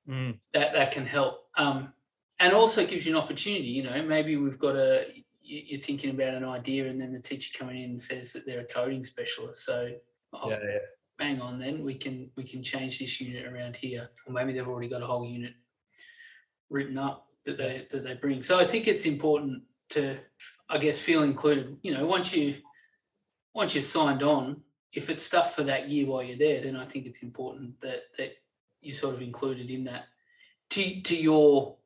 Mm, 0.08 0.38
that 0.52 0.74
that 0.74 0.90
can 0.90 1.06
help. 1.06 1.46
Um, 1.56 1.92
and 2.40 2.52
also 2.52 2.84
gives 2.86 3.06
you 3.06 3.16
an 3.16 3.22
opportunity. 3.22 3.68
You 3.68 3.84
know, 3.84 4.02
maybe 4.02 4.36
we've 4.36 4.58
got 4.58 4.76
a 4.76 5.06
you- 5.42 5.62
you're 5.66 5.80
thinking 5.80 6.10
about 6.10 6.34
an 6.34 6.44
idea, 6.44 6.88
and 6.88 7.00
then 7.00 7.12
the 7.12 7.20
teacher 7.20 7.56
coming 7.58 7.82
in 7.82 7.90
and 7.90 8.00
says 8.00 8.32
that 8.32 8.46
they're 8.46 8.60
a 8.60 8.64
coding 8.64 9.04
specialist. 9.04 9.64
So 9.64 9.92
oh, 10.32 10.50
yeah 10.50 10.58
yeah 10.62 10.78
bang 11.18 11.40
on, 11.40 11.58
then 11.60 11.84
we 11.84 11.94
can 11.94 12.30
we 12.36 12.42
can 12.42 12.62
change 12.62 12.98
this 12.98 13.20
unit 13.20 13.46
around 13.46 13.76
here, 13.76 14.10
or 14.26 14.32
maybe 14.32 14.52
they've 14.52 14.66
already 14.66 14.88
got 14.88 15.02
a 15.02 15.06
whole 15.06 15.24
unit 15.24 15.54
written 16.70 16.98
up 16.98 17.28
that 17.44 17.58
they 17.58 17.86
that 17.90 18.02
they 18.04 18.14
bring. 18.14 18.42
So 18.42 18.58
I 18.58 18.64
think 18.64 18.88
it's 18.88 19.06
important 19.06 19.62
to 19.90 20.18
I 20.68 20.78
guess 20.78 20.98
feel 20.98 21.22
included. 21.22 21.76
You 21.82 21.94
know, 21.94 22.06
once 22.06 22.34
you 22.34 22.56
once 23.54 23.74
you're 23.74 23.82
signed 23.82 24.22
on, 24.22 24.62
if 24.92 25.10
it's 25.10 25.22
stuff 25.22 25.54
for 25.54 25.62
that 25.64 25.88
year 25.88 26.06
while 26.06 26.22
you're 26.22 26.38
there, 26.38 26.62
then 26.62 26.76
I 26.76 26.86
think 26.86 27.06
it's 27.06 27.22
important 27.22 27.80
that 27.82 28.04
that 28.18 28.32
you're 28.82 28.94
sort 28.94 29.14
of 29.14 29.22
included 29.22 29.70
in 29.70 29.84
that. 29.84 30.04
To 30.70 31.00
to 31.02 31.16
your, 31.16 31.76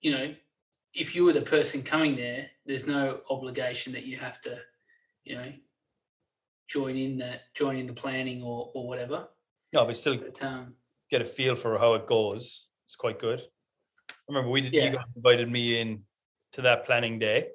you 0.00 0.10
know, 0.10 0.34
if 0.94 1.14
you 1.14 1.24
were 1.24 1.32
the 1.32 1.42
person 1.42 1.82
coming 1.82 2.16
there, 2.16 2.48
there's 2.66 2.86
no 2.86 3.20
obligation 3.30 3.92
that 3.92 4.04
you 4.04 4.16
have 4.16 4.40
to, 4.42 4.58
you 5.24 5.36
know, 5.36 5.52
join 6.66 6.96
in 6.96 7.18
that 7.18 7.54
join 7.54 7.76
in 7.76 7.86
the 7.86 7.92
planning 7.92 8.42
or 8.42 8.70
or 8.74 8.88
whatever. 8.88 9.28
No, 9.72 9.84
but 9.84 9.96
still 9.96 10.16
But 10.16 10.42
um, 10.42 10.74
get 11.10 11.20
a 11.20 11.24
feel 11.24 11.54
for 11.54 11.78
how 11.78 11.94
it 11.94 12.06
goes. 12.06 12.68
It's 12.86 12.96
quite 12.96 13.18
good. 13.18 13.40
I 14.10 14.14
remember 14.28 14.50
we 14.50 14.62
did 14.62 14.72
Yeah. 14.72 14.84
you 14.84 14.90
guys 14.96 15.12
invited 15.14 15.50
me 15.50 15.80
in 15.80 16.04
to 16.52 16.62
that 16.62 16.86
planning 16.86 17.18
day 17.18 17.48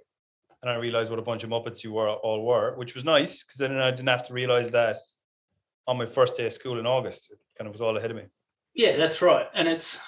and 0.62 0.72
I 0.72 0.76
realized 0.76 1.10
what 1.10 1.20
a 1.20 1.24
bunch 1.24 1.44
of 1.44 1.50
Muppets 1.50 1.84
you 1.84 1.92
were 1.92 2.08
all 2.10 2.46
were, 2.46 2.76
which 2.76 2.94
was 2.94 3.04
nice 3.04 3.44
because 3.44 3.58
then 3.58 3.78
I 3.78 3.92
didn't 3.92 4.08
have 4.08 4.24
to 4.28 4.34
realize 4.34 4.70
that 4.72 4.98
on 5.88 5.98
my 5.98 6.06
first 6.06 6.38
day 6.38 6.46
of 6.46 6.54
school 6.54 6.80
in 6.80 6.86
August. 6.86 7.32
It 7.32 7.40
kind 7.58 7.68
of 7.68 7.74
was 7.74 7.82
all 7.82 7.98
ahead 7.98 8.12
of 8.12 8.18
me. 8.18 8.24
Yeah, 8.76 8.98
that's 8.98 9.22
right. 9.22 9.48
And 9.54 9.68
it's 9.68 10.04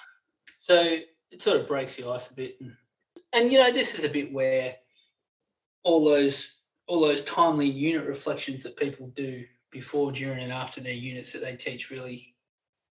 so 0.57 0.97
it 1.31 1.41
sort 1.41 1.59
of 1.59 1.67
breaks 1.67 1.95
the 1.95 2.09
ice 2.09 2.31
a 2.31 2.35
bit. 2.35 2.57
And, 2.59 2.75
and 3.33 3.51
you 3.51 3.59
know, 3.59 3.71
this 3.71 3.97
is 3.97 4.05
a 4.05 4.09
bit 4.09 4.33
where 4.33 4.75
all 5.83 6.03
those 6.03 6.55
all 6.87 7.01
those 7.01 7.23
timely 7.23 7.69
unit 7.69 8.05
reflections 8.05 8.63
that 8.63 8.77
people 8.77 9.07
do 9.15 9.43
before, 9.71 10.11
during, 10.11 10.39
and 10.39 10.51
after 10.51 10.81
their 10.81 10.93
units 10.93 11.31
that 11.33 11.41
they 11.41 11.55
teach 11.55 11.91
really 11.91 12.35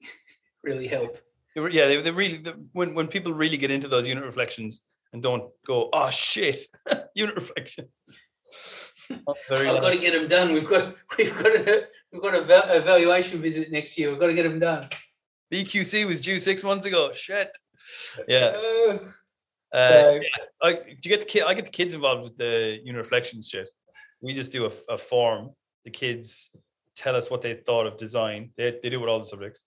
really 0.63 0.87
help. 0.87 1.19
Yeah, 1.57 1.87
they, 1.87 2.01
they 2.01 2.11
really 2.11 2.39
the, 2.39 2.53
when 2.73 2.95
when 2.95 3.09
people 3.09 3.33
really 3.33 3.57
get 3.57 3.71
into 3.71 3.89
those 3.89 4.09
unit 4.09 4.25
reflections 4.25 4.83
and 5.13 5.23
don't 5.23 5.51
go, 5.67 5.89
oh 5.93 6.11
shit, 6.11 6.57
unit 7.15 7.35
reflections. 7.35 7.89
I've 9.11 9.25
got 9.49 9.93
to 9.93 9.99
get 9.99 10.15
them 10.15 10.29
done. 10.29 10.53
We've 10.53 10.67
got 10.67 10.95
we've 11.17 11.35
got 11.35 11.47
a 11.47 11.89
we've 12.13 12.23
got 12.23 12.35
a 12.35 12.77
evaluation 12.77 13.41
visit 13.41 13.71
next 13.71 13.97
year. 13.99 14.11
We've 14.11 14.21
got 14.21 14.29
to 14.29 14.35
get 14.35 14.45
them 14.45 14.59
done. 14.59 14.85
BQC 15.55 16.07
was 16.07 16.21
due 16.21 16.41
six 16.41 16.65
months 16.65 16.85
ago. 16.87 17.13
Shit. 17.13 17.51
Yeah. 18.27 18.53
Oh, 18.55 18.99
Uh, 19.73 19.89
so 19.89 20.21
I 20.63 20.73
do 20.73 20.81
you 21.05 21.11
get 21.11 21.21
the 21.21 21.27
kid? 21.27 21.45
I 21.45 21.55
get 21.55 21.67
the 21.67 21.71
kids 21.71 21.95
involved 21.95 22.23
with 22.25 22.37
the 22.37 22.81
unit 22.85 23.01
reflections 23.01 23.49
shit. 23.49 23.69
We 24.21 24.33
just 24.33 24.53
do 24.53 24.67
a, 24.67 24.73
a 24.95 24.99
form. 24.99 25.51
The 25.85 25.91
kids 25.91 26.51
tell 26.97 27.17
us 27.17 27.31
what 27.31 27.43
they 27.43 27.55
thought 27.55 27.87
of 27.87 27.97
design. 27.97 28.51
They 28.57 28.79
they 28.83 28.91
do 28.91 28.99
it 28.99 29.01
with 29.01 29.11
all 29.11 29.19
the 29.19 29.27
subjects. 29.27 29.65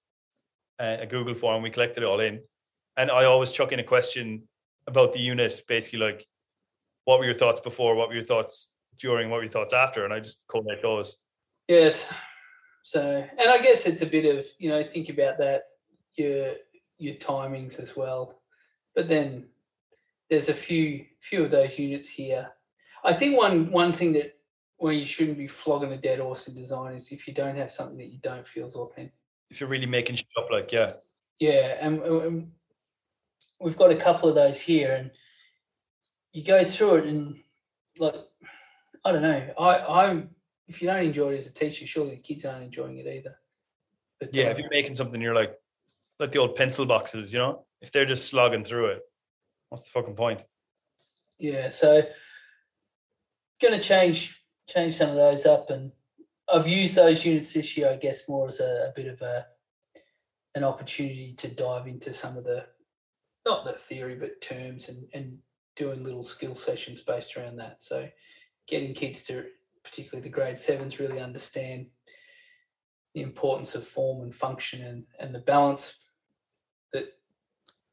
Uh, 0.79 0.97
a 0.99 1.05
Google 1.05 1.35
form. 1.35 1.61
We 1.61 1.69
collect 1.69 1.97
it 1.97 2.03
all 2.03 2.19
in, 2.19 2.41
and 2.95 3.09
I 3.11 3.25
always 3.25 3.51
chuck 3.51 3.71
in 3.71 3.79
a 3.79 3.83
question 3.83 4.43
about 4.87 5.11
the 5.11 5.19
unit, 5.19 5.61
basically 5.67 5.99
like, 5.99 6.25
what 7.05 7.19
were 7.19 7.25
your 7.25 7.33
thoughts 7.33 7.59
before? 7.59 7.95
What 7.95 8.07
were 8.07 8.13
your 8.13 8.23
thoughts 8.23 8.73
during? 8.99 9.29
What 9.29 9.37
were 9.37 9.43
your 9.43 9.51
thoughts 9.51 9.73
after? 9.73 10.05
And 10.05 10.13
I 10.13 10.19
just 10.19 10.43
collate 10.47 10.81
those. 10.81 11.17
Yes. 11.67 12.13
So, 12.83 13.01
and 13.39 13.49
I 13.49 13.57
guess 13.57 13.85
it's 13.85 14.01
a 14.01 14.05
bit 14.05 14.25
of 14.33 14.45
you 14.59 14.69
know 14.69 14.81
think 14.83 15.09
about 15.09 15.37
that 15.39 15.63
your 16.17 16.55
your 16.97 17.15
timings 17.15 17.79
as 17.79 17.95
well. 17.95 18.41
But 18.95 19.07
then 19.07 19.45
there's 20.29 20.49
a 20.49 20.53
few 20.53 21.05
few 21.21 21.43
of 21.43 21.51
those 21.51 21.79
units 21.79 22.09
here. 22.09 22.51
I 23.03 23.13
think 23.13 23.37
one 23.37 23.71
one 23.71 23.93
thing 23.93 24.13
that 24.13 24.37
where 24.77 24.93
you 24.93 25.05
shouldn't 25.05 25.37
be 25.37 25.47
flogging 25.47 25.91
a 25.91 25.97
dead 25.97 26.19
horse 26.19 26.47
in 26.47 26.55
design 26.55 26.95
is 26.95 27.11
if 27.11 27.27
you 27.27 27.33
don't 27.33 27.57
have 27.57 27.71
something 27.71 27.97
that 27.97 28.11
you 28.11 28.19
don't 28.19 28.47
feel 28.47 28.67
is 28.67 28.75
authentic. 28.75 29.13
If 29.49 29.59
you're 29.59 29.69
really 29.69 29.87
making 29.87 30.17
shit 30.17 30.27
up, 30.37 30.51
like 30.51 30.71
yeah, 30.71 30.93
Yeah, 31.39 31.77
and, 31.79 32.01
and 32.03 32.51
we've 33.59 33.77
got 33.77 33.91
a 33.91 33.95
couple 33.95 34.29
of 34.29 34.35
those 34.35 34.61
here, 34.61 34.93
and 34.93 35.11
you 36.33 36.43
go 36.43 36.63
through 36.63 36.95
it, 36.95 37.05
and 37.05 37.39
like 37.99 38.15
I 39.05 39.11
don't 39.11 39.21
know, 39.21 39.53
I 39.57 40.05
I'm 40.05 40.29
if 40.67 40.81
you 40.81 40.87
don't 40.87 41.05
enjoy 41.05 41.33
it 41.33 41.37
as 41.37 41.47
a 41.47 41.53
teacher, 41.53 41.87
surely 41.87 42.11
the 42.11 42.17
kids 42.17 42.45
aren't 42.45 42.63
enjoying 42.63 42.97
it 42.97 43.07
either. 43.07 43.37
But 44.19 44.35
yeah. 44.35 44.47
uh, 44.47 44.49
If 44.51 44.57
you're 44.57 44.69
making 44.69 44.95
something, 44.95 45.21
you're 45.21 45.35
like, 45.35 45.57
like 46.19 46.31
the 46.31 46.39
old 46.39 46.55
pencil 46.55 46.85
boxes, 46.85 47.33
you 47.33 47.39
know. 47.39 47.65
If 47.81 47.91
they're 47.91 48.05
just 48.05 48.29
slogging 48.29 48.63
through 48.63 48.87
it, 48.87 49.01
what's 49.69 49.83
the 49.83 49.91
fucking 49.91 50.15
point? 50.15 50.41
yeah, 51.39 51.69
so 51.69 52.03
gonna 53.61 53.79
change 53.79 54.43
change 54.67 54.95
some 54.95 55.09
of 55.09 55.15
those 55.15 55.45
up, 55.45 55.69
and 55.69 55.91
I've 56.51 56.67
used 56.67 56.95
those 56.95 57.25
units 57.25 57.53
this 57.53 57.77
year, 57.77 57.89
I 57.89 57.95
guess, 57.95 58.27
more 58.27 58.47
as 58.47 58.59
a, 58.59 58.89
a 58.89 58.93
bit 58.95 59.07
of 59.07 59.21
a 59.21 59.45
an 60.55 60.63
opportunity 60.63 61.33
to 61.37 61.47
dive 61.47 61.87
into 61.87 62.13
some 62.13 62.37
of 62.37 62.43
the 62.43 62.65
not 63.45 63.65
the 63.65 63.73
theory 63.73 64.15
but 64.15 64.41
terms 64.41 64.89
and 64.89 65.07
and 65.13 65.37
doing 65.75 66.03
little 66.03 66.23
skill 66.23 66.55
sessions 66.55 67.01
based 67.01 67.37
around 67.37 67.57
that. 67.57 67.83
So 67.83 68.09
getting 68.67 68.93
kids 68.93 69.23
to 69.25 69.45
particularly 69.83 70.27
the 70.27 70.33
grade 70.33 70.59
sevens 70.59 70.99
really 70.99 71.19
understand 71.19 71.87
the 73.13 73.21
importance 73.21 73.75
of 73.75 73.85
form 73.85 74.23
and 74.23 74.35
function 74.35 74.83
and, 74.83 75.03
and 75.19 75.33
the 75.33 75.39
balance 75.39 75.99
that 76.93 77.13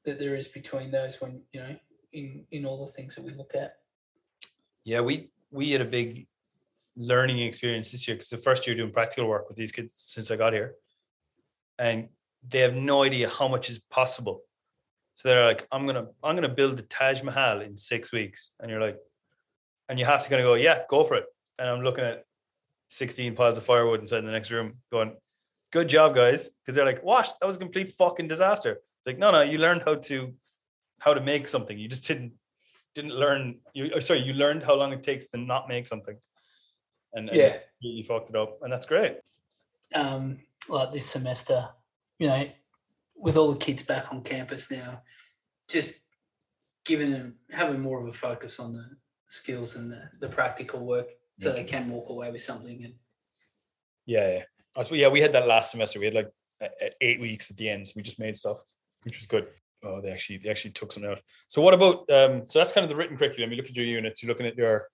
that 0.05 0.19
there 0.19 0.37
is 0.37 0.49
between 0.49 0.91
those 0.91 1.21
when 1.21 1.43
you 1.53 1.61
know 1.61 1.77
in 2.13 2.45
in 2.51 2.65
all 2.65 2.85
the 2.85 2.93
things 2.93 3.15
that 3.15 3.25
we 3.25 3.33
look 3.33 3.55
at. 3.55 3.77
Yeah, 4.85 5.01
we 5.01 5.31
we 5.51 5.71
had 5.71 5.81
a 5.81 5.87
big 5.87 6.27
learning 6.97 7.39
experience 7.41 7.91
this 7.91 8.07
year 8.07 8.17
because 8.17 8.31
the 8.31 8.39
first 8.39 8.67
year 8.67 8.77
doing 8.77 8.93
practical 8.93 9.29
work 9.29 9.49
with 9.49 9.57
these 9.57 9.73
kids 9.73 9.95
since 9.97 10.31
I 10.31 10.37
got 10.37 10.53
here, 10.53 10.75
and 11.79 12.09
they 12.47 12.61
have 12.61 12.75
no 12.75 13.03
idea 13.03 13.29
how 13.29 13.49
much 13.49 13.71
is 13.71 13.79
possible. 13.79 14.43
So 15.15 15.29
they're 15.29 15.45
like, 15.45 15.67
"I'm 15.73 15.87
gonna 15.87 16.09
I'm 16.23 16.35
gonna 16.35 16.49
build 16.49 16.77
the 16.77 16.83
Taj 16.83 17.23
Mahal 17.23 17.61
in 17.61 17.77
six 17.77 18.13
weeks," 18.13 18.53
and 18.61 18.71
you're 18.71 18.81
like, 18.81 18.99
and 19.89 19.99
you 19.99 20.05
have 20.05 20.23
to 20.23 20.29
kind 20.29 20.41
of 20.41 20.47
go, 20.47 20.55
"Yeah, 20.55 20.83
go 20.89 21.05
for 21.05 21.17
it." 21.17 21.27
And 21.59 21.69
I'm 21.69 21.83
looking 21.83 22.05
at 22.05 22.25
16 22.89 23.35
piles 23.35 23.59
of 23.59 23.65
firewood 23.65 24.01
inside 24.01 24.21
the 24.21 24.33
next 24.33 24.51
room, 24.51 24.79
going, 24.91 25.17
"Good 25.77 25.89
job, 25.97 26.15
guys," 26.15 26.41
because 26.51 26.75
they're 26.75 26.91
like, 26.93 27.03
"What? 27.11 27.27
That 27.41 27.47
was 27.51 27.57
a 27.57 27.65
complete 27.67 27.91
fucking 28.01 28.29
disaster." 28.35 28.73
It's 28.73 29.07
like, 29.11 29.19
no, 29.25 29.31
no, 29.37 29.43
you 29.43 29.59
learned 29.59 29.83
how 29.87 29.97
to 30.09 30.17
how 31.05 31.13
to 31.19 31.21
make 31.33 31.45
something. 31.55 31.77
You 31.83 31.89
just 31.95 32.07
didn't 32.09 32.33
didn't 32.95 33.15
learn 33.25 33.59
you 33.75 33.91
oh, 33.95 34.01
sorry 34.01 34.21
you 34.21 34.33
learned 34.33 34.63
how 34.63 34.75
long 34.75 34.93
it 34.93 35.03
takes 35.03 35.29
to 35.29 35.37
not 35.37 35.69
make 35.69 35.87
something 35.87 36.17
and, 37.13 37.29
and 37.29 37.37
Yeah. 37.37 37.57
you, 37.81 38.05
fucked 38.05 38.31
it 38.31 38.37
up 38.37 38.63
and 38.63 38.73
that's 38.73 38.87
great 38.87 39.17
um, 39.95 40.39
like 40.69 40.93
this 40.93 41.07
semester, 41.07 41.69
you 42.19 42.27
know, 42.27 42.49
with 43.17 43.37
all 43.37 43.53
the 43.53 43.59
kids 43.59 43.83
back 43.83 44.13
on 44.13 44.23
campus 44.23 44.71
now, 44.71 45.03
just 45.69 46.01
giving 46.85 47.11
them 47.11 47.37
having 47.51 47.81
more 47.81 48.01
of 48.01 48.09
a 48.09 48.13
focus 48.13 48.59
on 48.59 48.73
the 48.73 48.85
skills 49.27 49.77
and 49.77 49.91
the, 49.91 50.03
the 50.21 50.29
practical 50.29 50.81
work 50.81 51.09
so 51.39 51.53
they 51.53 51.65
can 51.65 51.91
walk 51.91 52.09
away 52.09 52.31
with 52.31 52.41
something 52.41 52.85
and 52.85 52.95
yeah 54.07 54.37
yeah 54.37 54.43
I 54.77 54.83
suppose, 54.83 55.01
yeah 55.01 55.09
we 55.09 55.21
had 55.21 55.33
that 55.33 55.47
last 55.47 55.71
semester. 55.71 55.99
We 55.99 56.07
had 56.07 56.15
like 56.15 56.31
eight 57.01 57.21
weeks 57.21 57.51
at 57.51 57.57
the 57.57 57.69
end. 57.69 57.87
So 57.87 57.93
we 57.97 58.03
just 58.03 58.21
made 58.21 58.37
stuff 58.37 58.59
which 59.03 59.17
was 59.19 59.27
good. 59.27 59.47
Oh 59.83 60.01
they 60.01 60.11
actually 60.11 60.39
they 60.39 60.51
actually 60.51 60.71
took 60.73 60.93
something 60.93 61.11
out. 61.11 61.21
So 61.47 61.61
what 61.63 61.75
about 61.75 62.11
um 62.11 62.43
so 62.47 62.59
that's 62.59 62.73
kind 62.73 62.85
of 62.85 62.91
the 62.91 62.97
written 62.97 63.17
curriculum. 63.17 63.51
You 63.51 63.57
look 63.57 63.67
at 63.67 63.77
your 63.77 63.87
units 63.87 64.23
you're 64.23 64.29
looking 64.29 64.47
at 64.47 64.57
your 64.57 64.89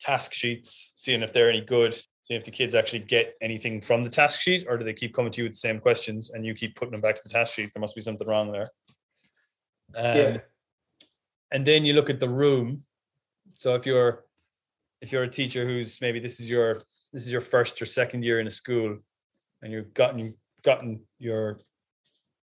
task 0.00 0.32
sheets 0.32 0.92
seeing 0.94 1.22
if 1.22 1.32
they're 1.32 1.48
any 1.50 1.60
good 1.62 1.92
seeing 2.22 2.38
if 2.38 2.44
the 2.44 2.50
kids 2.50 2.74
actually 2.74 3.00
get 3.00 3.34
anything 3.40 3.80
from 3.80 4.04
the 4.04 4.10
task 4.10 4.40
sheet 4.40 4.66
or 4.68 4.76
do 4.76 4.84
they 4.84 4.92
keep 4.92 5.14
coming 5.14 5.32
to 5.32 5.40
you 5.40 5.44
with 5.46 5.52
the 5.52 5.56
same 5.56 5.80
questions 5.80 6.30
and 6.30 6.44
you 6.44 6.54
keep 6.54 6.76
putting 6.76 6.92
them 6.92 7.00
back 7.00 7.16
to 7.16 7.22
the 7.24 7.30
task 7.30 7.54
sheet? 7.54 7.72
There 7.72 7.80
must 7.80 7.94
be 7.94 8.02
something 8.02 8.28
wrong 8.28 8.52
there. 8.52 8.68
Um, 9.96 10.16
Yeah. 10.16 10.36
and 11.50 11.66
then 11.66 11.84
you 11.86 11.94
look 11.94 12.10
at 12.10 12.20
the 12.20 12.28
room. 12.28 12.84
So 13.54 13.74
if 13.74 13.86
you're 13.86 14.24
if 15.00 15.12
you're 15.12 15.22
a 15.22 15.28
teacher 15.28 15.64
who's 15.64 16.00
maybe 16.00 16.20
this 16.20 16.40
is 16.40 16.50
your 16.50 16.82
this 17.12 17.26
is 17.26 17.32
your 17.32 17.40
first 17.40 17.80
or 17.80 17.84
second 17.84 18.24
year 18.24 18.40
in 18.40 18.46
a 18.46 18.50
school 18.50 18.98
and 19.62 19.72
you've 19.72 19.94
gotten 19.94 20.34
gotten 20.62 21.00
your 21.18 21.60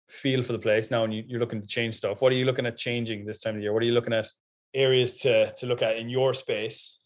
feel 0.07 0.41
for 0.41 0.53
the 0.53 0.59
place 0.59 0.91
now 0.91 1.03
and 1.03 1.13
you, 1.13 1.23
you're 1.27 1.39
looking 1.39 1.61
to 1.61 1.67
change 1.67 1.95
stuff 1.95 2.21
what 2.21 2.31
are 2.31 2.35
you 2.35 2.45
looking 2.45 2.65
at 2.65 2.77
changing 2.77 3.25
this 3.25 3.39
time 3.39 3.55
of 3.55 3.61
year 3.61 3.73
what 3.73 3.81
are 3.81 3.85
you 3.85 3.93
looking 3.93 4.13
at 4.13 4.27
areas 4.73 5.19
to 5.19 5.51
to 5.57 5.65
look 5.65 5.81
at 5.81 5.97
in 5.97 6.09
your 6.09 6.33
space 6.33 7.01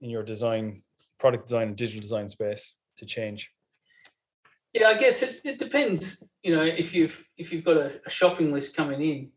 in 0.00 0.10
your 0.10 0.22
design 0.22 0.82
product 1.18 1.46
design 1.46 1.68
and 1.68 1.76
digital 1.76 2.00
design 2.00 2.28
space 2.28 2.74
to 2.96 3.06
change 3.06 3.52
yeah, 4.72 4.86
I 4.86 4.94
guess 4.94 5.22
it, 5.22 5.40
it 5.44 5.58
depends. 5.58 6.22
You 6.42 6.54
know, 6.54 6.62
if 6.62 6.94
you've 6.94 7.26
if 7.36 7.52
you've 7.52 7.64
got 7.64 7.76
a, 7.76 8.00
a 8.06 8.10
shopping 8.10 8.52
list 8.52 8.76
coming 8.76 9.00
in, 9.02 9.30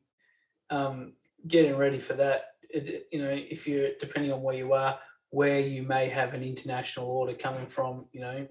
um, 0.70 1.13
getting 1.48 1.75
ready 1.75 2.00
for 2.00 2.13
that. 2.13 2.46
It, 2.70 3.08
you 3.12 3.20
know, 3.20 3.29
if 3.32 3.67
you're 3.67 3.89
depending 4.00 4.32
on 4.32 4.41
where 4.41 4.55
you 4.55 4.74
are, 4.74 5.00
where 5.34 5.60
you 5.60 5.82
may 5.82 6.08
have 6.08 6.36
an 6.36 6.44
international 6.44 7.08
order 7.08 7.34
coming 7.34 7.66
from. 7.66 8.06
You 8.12 8.22
know, 8.22 8.48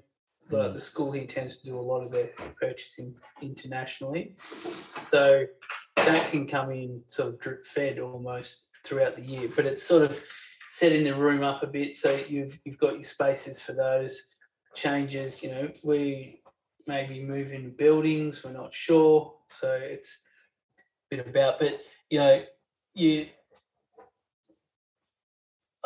the, 0.51 0.57
Mm. 0.57 0.75
the 0.75 0.81
school 0.81 1.13
here 1.13 1.27
tends 1.27 1.59
to 1.59 1.65
do 1.65 1.79
a 1.79 1.89
lot 1.93 2.03
of 2.05 2.11
their 2.11 2.31
purchasing 2.61 3.15
internationally, 3.41 4.35
so 4.97 5.47
that 5.95 6.31
can 6.33 6.45
come 6.49 6.73
in 6.73 7.01
sort 7.07 7.29
of 7.29 7.39
drip 7.39 7.65
fed 7.65 8.01
almost 8.01 8.67
throughout 8.85 9.15
the 9.15 9.23
year. 9.23 9.49
But 9.55 9.67
it's 9.67 9.85
sort 9.85 10.03
of 10.03 10.21
setting 10.67 11.05
the 11.05 11.15
room 11.15 11.45
up 11.45 11.63
a 11.63 11.69
bit 11.69 11.97
so 11.97 12.19
you've 12.29 12.59
you've 12.65 12.79
got 12.79 12.95
your 12.95 13.05
spaces 13.05 13.61
for 13.61 13.75
those 13.75 14.35
changes. 14.75 15.41
You 15.41 15.51
know, 15.53 15.71
we 15.85 16.43
maybe 16.89 17.23
moving 17.23 17.75
buildings, 17.79 18.43
we're 18.43 18.53
not 18.53 18.75
sure. 18.75 19.35
So 19.49 19.73
it's 19.73 20.21
a 21.13 21.17
bit 21.17 21.27
about, 21.29 21.61
but 21.61 21.81
you 22.11 22.19
know, 22.19 22.43
you 22.95 23.29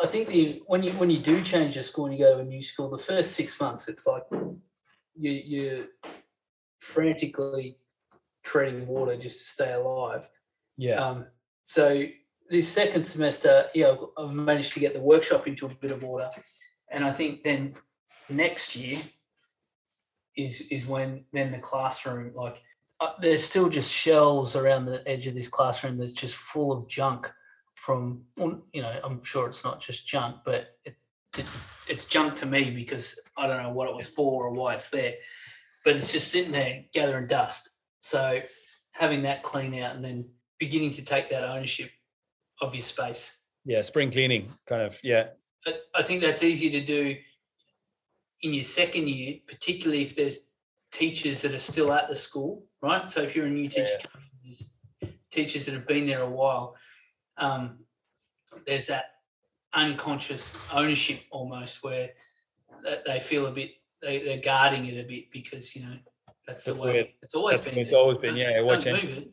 I 0.01 0.05
think 0.05 0.29
the 0.29 0.61
when 0.67 0.83
you 0.83 0.91
when 0.91 1.09
you 1.09 1.17
do 1.17 1.41
change 1.41 1.75
your 1.75 1.83
school 1.83 2.05
and 2.05 2.13
you 2.13 2.19
go 2.19 2.35
to 2.35 2.41
a 2.41 2.45
new 2.45 2.61
school, 2.61 2.89
the 2.89 2.97
first 2.97 3.31
six 3.31 3.59
months 3.59 3.87
it's 3.87 4.05
like 4.05 4.23
you 5.19 5.31
you're 5.31 5.85
frantically 6.79 7.79
treading 8.43 8.87
water 8.87 9.17
just 9.17 9.39
to 9.39 9.45
stay 9.45 9.73
alive. 9.73 10.29
Yeah. 10.77 11.03
Um, 11.03 11.25
so 11.63 12.03
this 12.49 12.67
second 12.67 13.03
semester, 13.03 13.67
yeah, 13.73 13.89
I've- 13.89 14.05
I've 14.17 14.33
managed 14.33 14.73
to 14.73 14.79
get 14.79 14.93
the 14.93 15.01
workshop 15.01 15.47
into 15.47 15.65
a 15.65 15.69
bit 15.75 15.91
of 15.91 16.03
order, 16.03 16.29
and 16.89 17.03
I 17.03 17.11
think 17.11 17.43
then 17.43 17.75
next 18.29 18.75
year 18.75 18.99
is 20.35 20.61
is 20.69 20.85
when 20.85 21.25
then 21.33 21.51
the 21.51 21.57
classroom 21.59 22.33
like 22.35 22.61
uh, 22.99 23.13
there's 23.19 23.43
still 23.43 23.69
just 23.69 23.91
shelves 23.93 24.55
around 24.55 24.85
the 24.85 25.07
edge 25.07 25.27
of 25.27 25.33
this 25.33 25.47
classroom 25.47 25.97
that's 25.97 26.13
just 26.13 26.35
full 26.35 26.71
of 26.71 26.87
junk 26.87 27.31
from 27.77 28.23
you 28.37 28.81
know 28.81 28.99
I'm 29.03 29.23
sure 29.23 29.47
it's 29.47 29.63
not 29.63 29.79
just 29.79 30.07
junk, 30.07 30.37
but 30.43 30.69
it, 30.83 30.95
it's 31.87 32.05
junk 32.05 32.35
to 32.37 32.45
me 32.45 32.71
because 32.71 33.19
I 33.37 33.47
don't 33.47 33.61
know 33.63 33.71
what 33.71 33.87
it 33.87 33.95
was 33.95 34.09
for 34.09 34.47
or 34.47 34.53
why 34.53 34.73
it's 34.73 34.89
there, 34.89 35.13
but 35.85 35.95
it's 35.95 36.11
just 36.11 36.31
sitting 36.31 36.51
there 36.51 36.83
gathering 36.93 37.27
dust. 37.27 37.69
So 38.01 38.41
having 38.91 39.21
that 39.23 39.43
clean 39.43 39.75
out 39.75 39.95
and 39.95 40.03
then 40.03 40.27
beginning 40.59 40.89
to 40.91 41.05
take 41.05 41.29
that 41.29 41.43
ownership 41.43 41.91
of 42.61 42.73
your 42.73 42.81
space. 42.81 43.37
yeah. 43.63 43.83
Spring 43.83 44.09
cleaning, 44.09 44.51
kind 44.65 44.81
of. 44.81 44.99
Yeah. 45.03 45.27
I, 45.93 46.01
think 46.01 46.21
that's 46.21 46.41
easy 46.43 46.69
to 46.71 46.81
do 46.81 47.15
in 48.41 48.53
your 48.53 48.63
second 48.63 49.07
year, 49.09 49.35
particularly 49.47 50.01
if 50.01 50.15
there's 50.15 50.39
teachers 50.91 51.41
that 51.43 51.53
are 51.53 51.59
still 51.59 51.91
at 51.91 52.07
the 52.09 52.15
school, 52.15 52.65
right? 52.81 53.07
So 53.07 53.21
if 53.21 53.35
you're 53.35 53.45
a 53.45 53.49
new 53.49 53.69
teacher, 53.69 53.99
Yeah. 54.43 55.09
teachers 55.29 55.65
that 55.65 55.73
have 55.73 55.85
been 55.85 56.07
there 56.07 56.21
a 56.21 56.29
while, 56.29 56.75
um, 57.37 57.79
there's 58.65 58.87
that 58.87 59.05
unconscious 59.73 60.55
ownership 60.73 61.19
almost 61.31 61.83
where 61.83 62.11
they 63.05 63.19
feel 63.19 63.47
a 63.47 63.51
bit 63.51 63.71
they, 64.01 64.19
they're 64.19 64.37
guarding 64.37 64.85
it 64.85 64.97
a 65.03 65.07
bit 65.07 65.29
because 65.31 65.75
you 65.75 65.83
know 65.83 65.95
that's 66.47 66.63
the 66.63 66.71
That's 66.71 66.83
the 66.83 66.87
way 66.93 67.15
it's 67.21 67.35
always 67.35 67.59
been. 67.59 67.77
it's 67.77 67.89
there. 67.91 67.99
always 67.99 68.17
been, 68.17 68.37
yeah, 68.37 68.57
don't 68.59 68.85
move 68.85 69.03
it. 69.03 69.29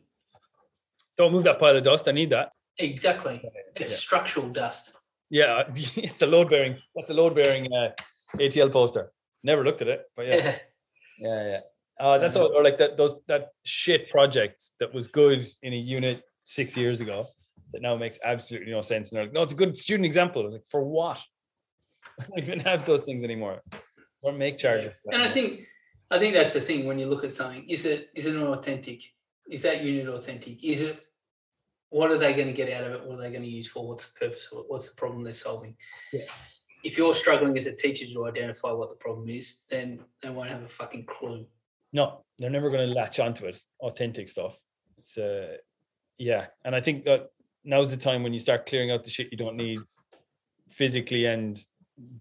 Don't 1.17 1.31
move 1.31 1.43
that 1.45 1.59
pile 1.59 1.77
of 1.77 1.83
dust. 1.83 2.09
I 2.09 2.11
need 2.11 2.29
that. 2.31 2.51
Exactly. 2.77 3.41
It's 3.77 3.91
Yeah. 3.91 3.97
structural 3.97 4.49
dust. 4.49 4.93
Yeah, 5.29 5.63
it's 5.69 6.21
a 6.21 6.27
load 6.27 6.49
bearing. 6.49 6.77
That's 6.93 7.09
a 7.11 7.13
load 7.13 7.33
bearing 7.35 7.73
uh, 7.73 7.91
ATL 8.35 8.69
poster. 8.71 9.13
Never 9.43 9.63
looked 9.63 9.81
at 9.81 9.87
it, 9.87 10.03
but 10.15 10.27
yeah, 10.27 10.35
Yeah. 10.35 10.57
yeah, 11.19 11.49
yeah. 11.51 11.59
Uh, 11.97 12.17
that's 12.17 12.35
all, 12.35 12.47
or 12.53 12.61
like 12.61 12.77
that 12.79 12.97
those 12.97 13.15
that 13.27 13.51
shit 13.63 14.09
project 14.09 14.71
that 14.79 14.93
was 14.93 15.07
good 15.07 15.45
in 15.61 15.71
a 15.71 15.77
unit 15.77 16.23
six 16.39 16.75
years 16.75 16.99
ago 16.99 17.27
that 17.75 17.81
now 17.81 17.97
makes 17.97 18.19
absolutely 18.23 18.71
no 18.71 18.81
sense. 18.81 19.11
And 19.11 19.17
they're 19.17 19.25
like, 19.25 19.33
no, 19.33 19.43
it's 19.43 19.51
a 19.51 19.57
good 19.57 19.75
student 19.75 20.05
example. 20.05 20.41
I 20.41 20.45
was 20.45 20.55
like, 20.55 20.65
for 20.65 20.83
what? 20.83 21.21
I 22.19 22.23
don't 22.29 22.39
even 22.39 22.59
have 22.61 22.85
those 22.85 23.01
things 23.01 23.23
anymore. 23.23 23.61
Or 24.21 24.31
make 24.31 24.57
charges. 24.57 25.01
And 25.11 25.21
I 25.21 25.27
think 25.27 25.67
I 26.09 26.17
think 26.17 26.33
that's 26.33 26.53
the 26.53 26.61
thing 26.61 26.85
when 26.85 26.97
you 26.97 27.05
look 27.05 27.25
at 27.25 27.33
something. 27.33 27.69
Is 27.69 27.85
it 27.85 28.09
is 28.15 28.27
it 28.27 28.35
authentic? 28.37 29.03
Is 29.51 29.61
that 29.63 29.83
unit 29.83 30.07
authentic? 30.07 30.63
Is 30.63 30.81
it 30.81 31.03
what 31.89 32.11
are 32.11 32.17
they 32.17 32.33
going 32.33 32.47
to 32.47 32.53
get 32.53 32.71
out 32.71 32.85
of 32.85 32.93
it? 32.93 33.05
What 33.05 33.19
are 33.19 33.21
they 33.21 33.29
going 33.29 33.43
to 33.43 33.49
use 33.49 33.67
for? 33.67 33.87
What's 33.87 34.11
the 34.11 34.19
purpose 34.19 34.47
of 34.51 34.59
it? 34.59 34.65
What's 34.67 34.89
the 34.89 34.95
problem 34.95 35.23
they're 35.23 35.33
solving? 35.33 35.75
Yeah. 36.13 36.21
If 36.83 36.97
you're 36.97 37.13
struggling 37.13 37.57
as 37.57 37.67
a 37.67 37.75
teacher 37.75 38.05
to 38.05 38.27
identify 38.27 38.71
what 38.71 38.89
the 38.89 38.95
problem 38.95 39.27
is, 39.29 39.57
then 39.69 39.99
they 40.21 40.29
won't 40.29 40.49
have 40.49 40.63
a 40.63 40.67
fucking 40.67 41.05
clue. 41.05 41.45
No, 41.91 42.23
they're 42.39 42.49
never 42.49 42.69
going 42.69 42.87
to 42.87 42.93
latch 42.93 43.19
onto 43.19 43.45
it. 43.45 43.59
Authentic 43.79 44.29
stuff. 44.29 44.59
It's 44.97 45.17
uh, 45.17 45.57
yeah, 46.17 46.45
and 46.63 46.75
I 46.75 46.79
think 46.79 47.03
that 47.05 47.29
now's 47.65 47.91
the 47.91 47.97
time 47.97 48.23
when 48.23 48.33
you 48.33 48.39
start 48.39 48.65
clearing 48.65 48.91
out 48.91 49.03
the 49.03 49.09
shit 49.09 49.31
you 49.31 49.37
don't 49.37 49.57
need, 49.57 49.79
physically 50.69 51.25
and 51.25 51.55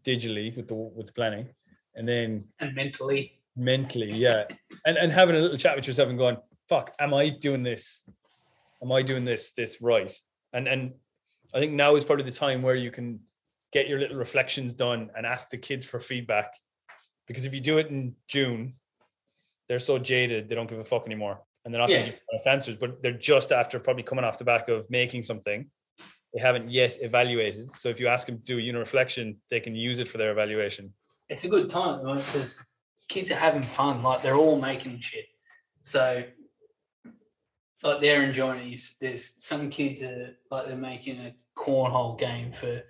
digitally 0.02 0.56
with 0.56 0.68
the 0.68 0.74
with 0.74 1.06
the 1.06 1.12
planning, 1.12 1.48
and 1.94 2.08
then 2.08 2.44
And 2.60 2.74
mentally, 2.74 3.40
mentally, 3.56 4.12
yeah, 4.12 4.44
and 4.86 4.96
and 4.96 5.12
having 5.12 5.36
a 5.36 5.40
little 5.40 5.58
chat 5.58 5.76
with 5.76 5.86
yourself 5.86 6.08
and 6.08 6.18
going, 6.18 6.38
"Fuck, 6.68 6.94
am 6.98 7.14
I 7.14 7.28
doing 7.28 7.62
this? 7.62 8.08
Am 8.82 8.90
I 8.92 9.02
doing 9.02 9.24
this 9.24 9.52
this 9.52 9.80
right?" 9.80 10.12
And 10.52 10.66
and 10.68 10.94
I 11.54 11.60
think 11.60 11.72
now 11.72 11.94
is 11.94 12.04
probably 12.04 12.24
the 12.24 12.30
time 12.30 12.62
where 12.62 12.74
you 12.74 12.90
can 12.90 13.20
get 13.72 13.88
your 13.88 13.98
little 13.98 14.16
reflections 14.16 14.74
done 14.74 15.10
and 15.16 15.26
ask 15.26 15.50
the 15.50 15.58
kids 15.58 15.84
for 15.88 15.98
feedback, 15.98 16.52
because 17.26 17.44
if 17.44 17.54
you 17.54 17.60
do 17.60 17.78
it 17.78 17.88
in 17.88 18.14
June, 18.28 18.74
they're 19.68 19.78
so 19.78 19.98
jaded 19.98 20.48
they 20.48 20.54
don't 20.54 20.68
give 20.68 20.78
a 20.78 20.84
fuck 20.84 21.06
anymore, 21.06 21.42
and 21.64 21.72
they're 21.72 21.80
not 21.80 21.88
going 21.88 22.00
Yeah. 22.00 22.06
to 22.06 22.10
give 22.12 22.20
you 22.20 22.26
honest 22.32 22.46
answers. 22.46 22.76
But 22.76 23.02
they're 23.02 23.12
just 23.12 23.52
after 23.52 23.78
probably 23.78 24.02
coming 24.02 24.24
off 24.24 24.38
the 24.38 24.44
back 24.44 24.68
of 24.68 24.88
making 24.90 25.22
something. 25.22 25.70
They 26.34 26.40
haven't 26.40 26.70
yet 26.70 26.98
evaluated. 27.00 27.78
So 27.78 27.88
if 27.90 28.00
you 28.00 28.08
ask 28.08 28.26
them 28.26 28.38
to 28.38 28.42
do 28.44 28.58
a 28.58 28.60
unit 28.60 28.80
reflection, 28.80 29.40
they 29.50 29.60
can 29.60 29.74
use 29.76 30.00
it 30.00 30.08
for 30.08 30.18
their 30.18 30.32
evaluation. 30.32 30.92
it's 31.28 31.44
a 31.44 31.48
good 31.48 31.68
time 31.70 32.00
because 32.04 32.66
kids 33.08 33.30
are 33.30 33.36
having 33.36 33.62
fun. 33.62 34.02
Like 34.02 34.22
they're 34.22 34.36
all 34.36 34.60
making 34.60 35.00
shit. 35.00 35.26
So 35.82 36.24
like 37.82 38.00
they're 38.00 38.22
enjoying 38.22 38.72
it. 38.72 38.80
There's 39.00 39.24
some 39.44 39.70
kids 39.70 40.02
are 40.02 40.36
like 40.50 40.66
they're 40.66 40.76
making 40.76 41.20
a 41.20 41.34
cornhole 41.56 42.18
game 42.18 42.50
for 42.52 42.82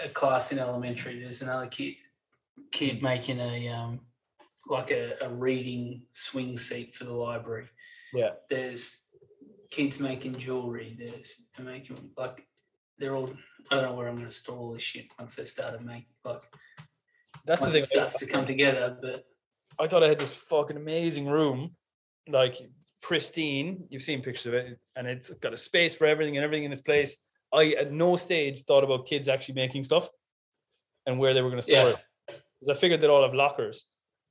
a 0.00 0.08
class 0.08 0.50
in 0.52 0.58
elementary. 0.58 1.20
There's 1.20 1.42
another 1.42 1.66
kid 1.68 1.94
kid 2.72 3.02
making 3.02 3.38
a 3.40 3.68
um 3.68 4.00
like 4.68 4.90
a, 4.90 5.14
a 5.22 5.28
reading 5.28 6.02
swing 6.10 6.56
seat 6.58 6.94
for 6.94 7.04
the 7.04 7.12
library. 7.12 7.68
Yeah. 8.12 8.30
There's 8.48 8.98
kids 9.70 10.00
making 10.00 10.36
jewelry. 10.36 10.96
There's 10.98 11.48
they're 11.56 11.66
making 11.66 12.10
like 12.16 12.46
they're 12.98 13.14
all 13.16 13.30
I 13.70 13.74
don't 13.76 13.84
know 13.84 13.94
where 13.94 14.08
I'm 14.08 14.16
gonna 14.16 14.32
store 14.32 14.58
all 14.58 14.72
this 14.72 14.82
shit 14.82 15.06
once 15.18 15.36
they 15.36 15.44
started 15.44 15.80
making 15.82 16.06
like 16.24 16.42
That's 17.46 17.60
the 17.60 17.70
thing. 17.70 17.82
it 17.82 17.86
starts 17.86 18.18
to 18.18 18.26
come 18.26 18.46
together. 18.46 18.96
But 19.00 19.24
I 19.78 19.86
thought 19.86 20.02
I 20.02 20.08
had 20.08 20.18
this 20.18 20.34
fucking 20.34 20.76
amazing 20.76 21.26
room, 21.26 21.76
like 22.28 22.56
pristine. 23.00 23.84
You've 23.88 24.02
seen 24.02 24.22
pictures 24.22 24.46
of 24.46 24.54
it, 24.54 24.78
and 24.96 25.06
it's 25.06 25.30
got 25.34 25.52
a 25.54 25.56
space 25.56 25.94
for 25.96 26.06
everything 26.06 26.36
and 26.36 26.44
everything 26.44 26.64
in 26.64 26.72
its 26.72 26.82
place. 26.82 27.16
I 27.52 27.74
at 27.78 27.92
no 27.92 28.16
stage 28.16 28.62
thought 28.62 28.84
about 28.84 29.06
kids 29.06 29.28
actually 29.28 29.54
making 29.54 29.84
stuff 29.84 30.08
and 31.06 31.18
where 31.18 31.32
they 31.34 31.42
were 31.42 31.48
going 31.48 31.58
to 31.58 31.62
store 31.62 31.76
Yeah. 31.78 31.88
it. 31.88 32.42
Because 32.60 32.76
I 32.76 32.78
figured 32.78 33.00
they'd 33.00 33.08
all 33.10 33.22
have 33.22 33.34
lockers. 33.34 33.86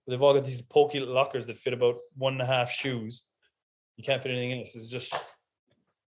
They've 0.10 0.22
all 0.22 0.34
got 0.34 0.44
these 0.44 0.62
pokey 0.62 1.00
lockers 1.00 1.48
that 1.48 1.58
fit 1.58 1.74
about 1.74 1.98
one 2.18 2.34
and 2.34 2.42
a 2.42 2.46
half 2.46 2.72
shoes. 2.72 3.26
You 3.96 4.04
can't 4.04 4.22
fit 4.22 4.32
anything 4.32 4.52
in. 4.52 4.66
So 4.66 4.80
it's 4.80 4.90
just 4.90 5.14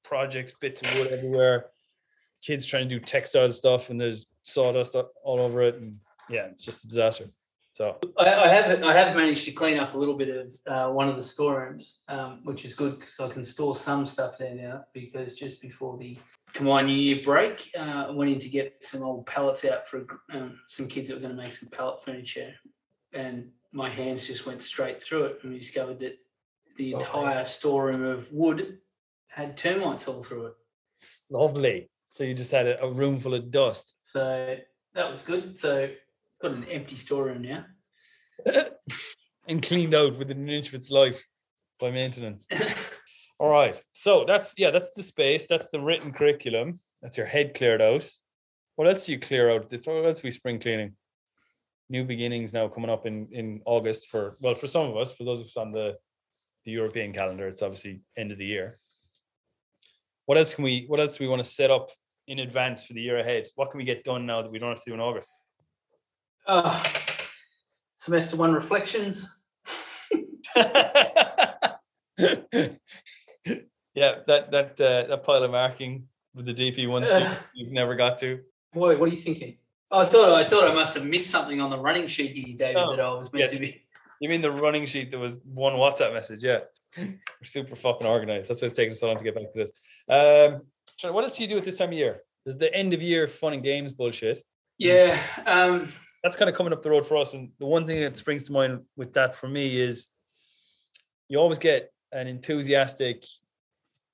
projects, 0.04 0.54
bits 0.60 0.80
of 0.82 0.98
wood 0.98 1.12
everywhere. 1.12 1.66
Kids 2.42 2.66
trying 2.66 2.88
to 2.88 2.98
do 2.98 3.04
textile 3.04 3.50
stuff, 3.52 3.90
and 3.90 4.00
there's 4.00 4.26
sawdust 4.42 4.96
all 4.96 5.40
over 5.40 5.62
it, 5.62 5.76
and 5.76 5.98
yeah, 6.28 6.46
it's 6.46 6.64
just 6.64 6.84
a 6.84 6.88
disaster. 6.88 7.26
So 7.70 7.96
I, 8.18 8.34
I 8.34 8.48
have 8.48 8.82
I 8.82 8.92
have 8.92 9.16
managed 9.16 9.44
to 9.46 9.52
clean 9.52 9.78
up 9.78 9.94
a 9.94 9.98
little 9.98 10.16
bit 10.16 10.28
of 10.28 10.54
uh, 10.66 10.92
one 10.92 11.08
of 11.08 11.16
the 11.16 11.22
storerooms, 11.22 12.02
um, 12.08 12.40
which 12.44 12.64
is 12.64 12.74
good 12.74 12.98
because 12.98 13.18
I 13.18 13.28
can 13.28 13.44
store 13.44 13.74
some 13.74 14.04
stuff 14.06 14.36
there 14.38 14.54
now. 14.54 14.84
Because 14.92 15.38
just 15.38 15.62
before 15.62 15.96
the 15.96 16.18
Kawhi 16.52 16.84
New 16.84 16.92
Year 16.92 17.20
break, 17.24 17.70
uh, 17.78 18.06
I 18.08 18.10
went 18.10 18.30
in 18.30 18.38
to 18.40 18.48
get 18.48 18.84
some 18.84 19.02
old 19.02 19.24
pallets 19.24 19.64
out 19.64 19.88
for 19.88 20.04
um, 20.32 20.60
some 20.68 20.86
kids 20.86 21.08
that 21.08 21.14
were 21.14 21.20
going 21.20 21.34
to 21.34 21.42
make 21.42 21.52
some 21.52 21.70
pallet 21.70 22.04
furniture, 22.04 22.52
and 23.14 23.48
my 23.72 23.88
hands 23.88 24.26
just 24.26 24.46
went 24.46 24.62
straight 24.62 25.02
through 25.02 25.24
it, 25.24 25.38
and 25.42 25.52
we 25.52 25.58
discovered 25.58 25.98
that 26.00 26.18
the 26.76 26.94
Oh. 26.94 26.98
entire 26.98 27.44
storeroom 27.44 28.04
of 28.04 28.32
wood 28.32 28.78
had 29.28 29.56
termites 29.56 30.08
all 30.08 30.22
through 30.22 30.46
it. 30.46 30.54
Lovely. 31.30 31.90
So 32.10 32.24
you 32.24 32.34
just 32.34 32.52
had 32.52 32.66
a, 32.66 32.82
a 32.82 32.92
room 32.92 33.18
full 33.18 33.34
of 33.34 33.50
dust. 33.50 33.96
So 34.04 34.56
that 34.94 35.10
was 35.12 35.22
good. 35.22 35.58
So 35.58 35.90
got 36.40 36.52
an 36.52 36.64
empty 36.64 36.96
storeroom 36.96 37.42
now. 37.42 37.64
and 39.48 39.62
cleaned 39.62 39.94
out 39.94 40.18
within 40.18 40.38
an 40.40 40.48
inch 40.50 40.68
of 40.68 40.74
its 40.74 40.90
life 40.90 41.26
by 41.80 41.90
maintenance. 41.90 42.46
All 43.38 43.48
right. 43.48 43.82
So 43.92 44.24
that's 44.26 44.54
yeah, 44.58 44.70
that's 44.70 44.92
the 44.92 45.02
space. 45.02 45.46
That's 45.46 45.70
the 45.70 45.80
written 45.80 46.12
curriculum. 46.12 46.78
That's 47.00 47.16
your 47.16 47.26
head 47.26 47.54
cleared 47.54 47.82
out. 47.82 48.08
What 48.76 48.88
else 48.88 49.06
do 49.06 49.12
you 49.12 49.18
clear 49.18 49.50
out? 49.50 49.70
What 49.70 50.06
else 50.06 50.22
we 50.22 50.30
spring 50.30 50.58
cleaning? 50.58 50.96
New 51.92 52.04
beginnings 52.04 52.54
now 52.54 52.68
coming 52.68 52.88
up 52.88 53.04
in 53.04 53.28
in 53.32 53.60
August 53.66 54.08
for 54.08 54.34
well 54.40 54.54
for 54.54 54.66
some 54.66 54.90
of 54.90 54.96
us 54.96 55.14
for 55.14 55.24
those 55.24 55.40
of 55.40 55.46
us 55.46 55.58
on 55.58 55.72
the 55.72 55.94
the 56.64 56.72
European 56.72 57.12
calendar. 57.12 57.46
It's 57.46 57.62
obviously 57.62 58.00
end 58.16 58.32
of 58.32 58.38
the 58.38 58.46
year. 58.46 58.78
What 60.24 60.38
else 60.38 60.54
can 60.54 60.64
we? 60.64 60.86
What 60.88 61.00
else 61.00 61.18
do 61.18 61.24
we 61.24 61.28
want 61.28 61.42
to 61.42 61.48
set 61.48 61.70
up 61.70 61.90
in 62.26 62.38
advance 62.38 62.86
for 62.86 62.94
the 62.94 63.02
year 63.02 63.18
ahead? 63.18 63.48
What 63.56 63.70
can 63.70 63.76
we 63.76 63.84
get 63.84 64.04
done 64.04 64.24
now 64.24 64.40
that 64.40 64.50
we 64.50 64.58
don't 64.58 64.70
have 64.70 64.82
to 64.82 64.90
do 64.90 64.94
in 64.94 65.00
August? 65.00 65.38
Uh, 66.46 66.82
semester 67.96 68.36
one 68.36 68.52
reflections. 68.52 69.44
yeah, 70.56 70.64
that 74.26 74.50
that 74.50 74.80
uh, 74.80 75.08
that 75.08 75.22
pile 75.24 75.42
of 75.42 75.50
marking 75.50 76.08
with 76.34 76.46
the 76.46 76.54
DP 76.54 76.88
one 76.88 77.06
student 77.06 77.36
you've 77.54 77.72
never 77.72 77.94
got 77.94 78.18
to. 78.18 78.40
Boy, 78.72 78.96
what 78.96 79.08
are 79.08 79.12
you 79.12 79.18
thinking? 79.18 79.58
Oh, 79.92 79.98
I 80.00 80.04
thought 80.06 80.32
I 80.32 80.44
thought 80.44 80.68
I 80.68 80.72
must 80.72 80.94
have 80.94 81.04
missed 81.04 81.30
something 81.30 81.60
on 81.60 81.68
the 81.70 81.78
running 81.78 82.06
sheet 82.06 82.34
here, 82.34 82.56
David, 82.56 82.74
No. 82.76 82.90
that 82.96 83.00
I 83.00 83.12
was 83.12 83.30
meant 83.32 83.52
Yeah. 83.52 83.58
to 83.58 83.60
be. 83.64 83.84
You 84.20 84.28
mean 84.28 84.40
the 84.40 84.50
running 84.50 84.86
sheet 84.86 85.10
that 85.10 85.18
was 85.18 85.36
one 85.44 85.74
WhatsApp 85.74 86.12
message? 86.14 86.42
Yeah, 86.42 86.60
we're 86.96 87.18
super 87.44 87.76
fucking 87.76 88.06
organized. 88.06 88.48
That's 88.48 88.62
why 88.62 88.66
it's 88.66 88.74
taking 88.74 88.94
so 88.94 89.08
long 89.08 89.16
to 89.18 89.24
get 89.24 89.34
back 89.34 89.52
to 89.52 89.58
this. 89.58 89.72
Um, 90.08 91.12
what 91.12 91.24
else 91.24 91.36
do 91.36 91.42
you 91.42 91.48
do 91.48 91.58
at 91.58 91.64
this 91.64 91.76
time 91.78 91.88
of 91.88 91.94
year? 91.94 92.22
There's 92.44 92.56
the 92.56 92.72
end 92.74 92.94
of 92.94 93.02
year 93.02 93.26
fun 93.28 93.52
and 93.52 93.62
games 93.62 93.92
bullshit. 93.92 94.38
Yeah. 94.78 95.20
Um, 95.44 95.92
That's 96.22 96.36
kind 96.36 96.48
of 96.48 96.54
coming 96.56 96.72
up 96.72 96.82
the 96.82 96.90
road 96.90 97.04
for 97.04 97.16
us. 97.16 97.34
And 97.34 97.50
the 97.58 97.66
one 97.66 97.84
thing 97.86 98.00
that 98.00 98.16
springs 98.16 98.46
to 98.46 98.52
mind 98.52 98.82
with 98.96 99.12
that 99.14 99.34
for 99.34 99.48
me 99.48 99.76
is 99.78 100.06
you 101.28 101.38
always 101.38 101.58
get 101.58 101.90
an 102.12 102.28
enthusiastic 102.28 103.24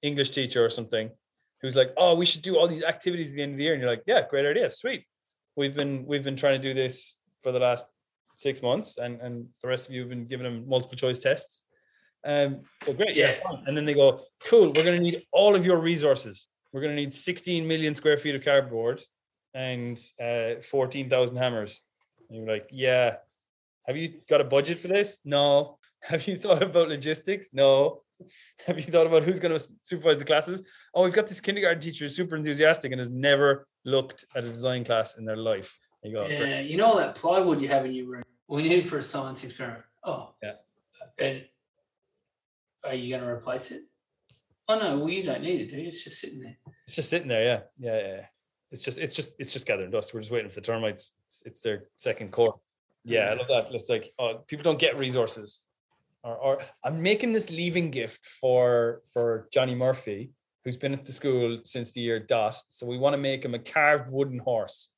English 0.03 0.31
teacher 0.31 0.64
or 0.64 0.71
something 0.71 1.11
who's 1.61 1.77
like, 1.77 1.93
"Oh, 1.97 2.14
we 2.14 2.25
should 2.25 2.43
do 2.43 2.57
all 2.57 2.67
these 2.69 2.83
activities 2.83 3.31
at 3.31 3.37
the 3.37 3.43
end 3.43 3.53
of 3.53 3.59
the 3.59 3.64
year," 3.64 3.75
and 3.75 3.83
you're 3.83 3.91
like, 3.91 4.05
"Yeah, 4.07 4.27
great 4.27 4.47
idea, 4.47 4.71
sweet." 4.71 5.05
We've 5.59 5.75
been 5.75 6.07
we've 6.07 6.23
been 6.23 6.37
trying 6.37 6.61
to 6.61 6.68
do 6.68 6.73
this 6.73 7.18
for 7.42 7.51
the 7.51 7.59
last 7.59 7.88
six 8.37 8.62
months, 8.62 8.97
and 8.97 9.21
and 9.21 9.49
the 9.61 9.66
rest 9.66 9.88
of 9.88 9.92
you 9.92 10.03
have 10.03 10.09
been 10.09 10.27
giving 10.27 10.44
them 10.44 10.68
multiple 10.68 10.97
choice 10.97 11.18
tests. 11.18 11.64
Um, 12.25 12.61
so 12.85 12.92
great, 12.92 13.16
yeah, 13.16 13.33
fine. 13.33 13.64
And 13.66 13.77
then 13.77 13.85
they 13.85 13.94
go, 13.94 14.21
"Cool, 14.49 14.66
we're 14.66 14.85
going 14.85 14.99
to 14.99 15.03
need 15.03 15.27
all 15.33 15.57
of 15.57 15.66
your 15.66 15.79
resources. 15.79 16.49
We're 16.73 16.83
going 16.83 16.94
to 16.94 17.03
need 17.03 17.12
16 17.12 17.66
million 17.66 17.97
square 17.97 18.18
feet 18.18 18.37
of 18.37 18.44
cardboard 18.44 19.03
and 19.53 19.99
uh, 20.23 20.62
14,000 20.62 21.37
hammers." 21.37 21.83
And 22.29 22.38
you're 22.38 22.55
like, 22.55 22.68
"Yeah." 22.71 23.16
Have 23.88 23.97
you 23.97 24.11
got 24.29 24.42
a 24.42 24.44
budget 24.44 24.79
for 24.79 24.88
this? 24.88 25.21
No. 25.25 25.79
Have 26.03 26.29
you 26.29 26.37
thought 26.37 26.62
about 26.62 26.88
logistics? 26.88 27.49
No. 27.53 28.03
Have 28.68 28.77
you 28.77 28.85
thought 28.85 29.07
about 29.07 29.25
who's 29.25 29.40
going 29.40 29.59
to 29.59 29.66
supervise 29.83 30.18
the 30.18 30.25
classes? 30.25 30.62
Oh, 30.94 31.03
we've 31.03 31.12
got 31.12 31.27
this 31.27 31.40
kindergarten 31.40 31.81
teacher 31.81 32.05
who's 32.05 32.14
super 32.14 32.37
enthusiastic 32.37 32.92
and 32.92 33.01
has 33.01 33.11
never 33.11 33.66
looked 33.88 34.24
at 34.35 34.44
a 34.44 34.48
design 34.48 34.85
class 34.85 35.18
in 35.18 35.24
their 35.24 35.37
life. 35.37 35.79
You 36.03 36.12
go, 36.12 36.20
oh, 36.22 36.27
"Great." 36.27 36.40
yeah. 36.40 36.61
You 36.61 36.77
know 36.77 36.96
that 36.96 37.14
plywood 37.14 37.61
you 37.61 37.68
have 37.68 37.85
in 37.85 37.92
your 37.92 38.07
room? 38.07 38.22
We 38.48 38.62
need 38.62 38.85
it 38.85 38.87
for 38.87 38.98
a 38.98 39.03
science 39.03 39.44
experiment. 39.44 39.85
Oh. 40.05 40.35
Yeah. 40.42 40.53
And 41.18 41.44
are 42.85 42.94
you 42.94 43.11
going 43.11 43.22
to 43.22 43.29
replace 43.29 43.70
it? 43.70 43.83
Oh 44.68 44.79
no, 44.79 44.98
well 44.98 45.09
you 45.09 45.24
don't 45.24 45.42
need 45.42 45.62
it, 45.62 45.70
do 45.70 45.77
you? 45.81 45.88
It's 45.88 46.05
just 46.05 46.20
sitting 46.20 46.40
there. 46.40 46.57
it's 46.85 46.94
just 46.94 47.09
sitting 47.11 47.29
there. 47.29 47.44
Yeah, 47.44 47.61
yeah, 47.79 47.98
yeah. 47.98 48.16
yeah. 48.16 48.27
It's 48.70 48.85
just, 48.85 48.98
it's 48.98 49.14
just, 49.14 49.35
it's 49.38 49.53
just 49.53 49.66
gathering 49.66 49.90
dust. 49.90 50.12
We're 50.12 50.20
just 50.20 50.31
waiting 50.31 50.51
for 50.51 50.57
the 50.57 50.66
termites. 50.66 51.16
It's, 51.27 51.42
it's 51.46 51.61
their 51.62 51.85
second 51.96 52.33
core. 52.33 52.61
Yeah, 53.03 53.31
I 53.31 53.35
love 53.35 53.48
that. 53.48 53.68
It's 53.70 53.88
like, 53.88 54.12
oh, 54.18 54.40
people 54.46 54.62
don't 54.64 54.79
get 54.79 54.98
resources. 54.98 55.64
Or, 56.22 56.37
or 56.37 56.61
I'm 56.85 57.01
making 57.01 57.33
this 57.33 57.51
leaving 57.51 57.90
gift 57.90 58.27
for 58.27 59.01
for 59.11 59.48
Johnny 59.51 59.74
Murphy, 59.74 60.33
who's 60.64 60.77
been 60.77 60.92
at 60.92 61.05
the 61.05 61.12
school 61.12 61.59
since 61.64 61.92
the 61.92 62.01
year 62.01 62.21
dot. 62.21 62.57
So 62.68 62.87
we 62.87 62.99
want 62.99 63.14
to 63.14 63.21
make 63.21 63.44
him 63.44 63.55
a 63.55 63.59
carved 63.59 64.11
wooden 64.11 64.38
horse. 64.38 64.90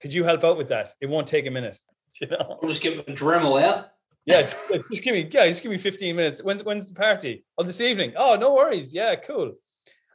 Could 0.00 0.12
you 0.12 0.24
help 0.24 0.44
out 0.44 0.58
with 0.58 0.68
that? 0.68 0.90
It 1.00 1.08
won't 1.08 1.26
take 1.26 1.46
a 1.46 1.50
minute. 1.50 1.78
You 2.18 2.28
know. 2.28 2.58
We'll 2.62 2.70
just 2.70 2.82
get 2.82 2.98
a 2.98 3.12
Dremel 3.12 3.62
out. 3.62 3.88
Yeah, 4.24 4.40
just, 4.40 4.72
just 4.90 5.04
give 5.04 5.12
me 5.12 5.28
yeah, 5.30 5.46
just 5.48 5.62
give 5.62 5.70
me 5.70 5.76
15 5.76 6.16
minutes. 6.16 6.42
When's 6.42 6.64
when's 6.64 6.90
the 6.90 6.98
party? 6.98 7.44
Oh, 7.58 7.62
this 7.62 7.82
evening. 7.82 8.14
Oh, 8.16 8.36
no 8.36 8.54
worries. 8.54 8.94
Yeah, 8.94 9.16
cool. 9.16 9.52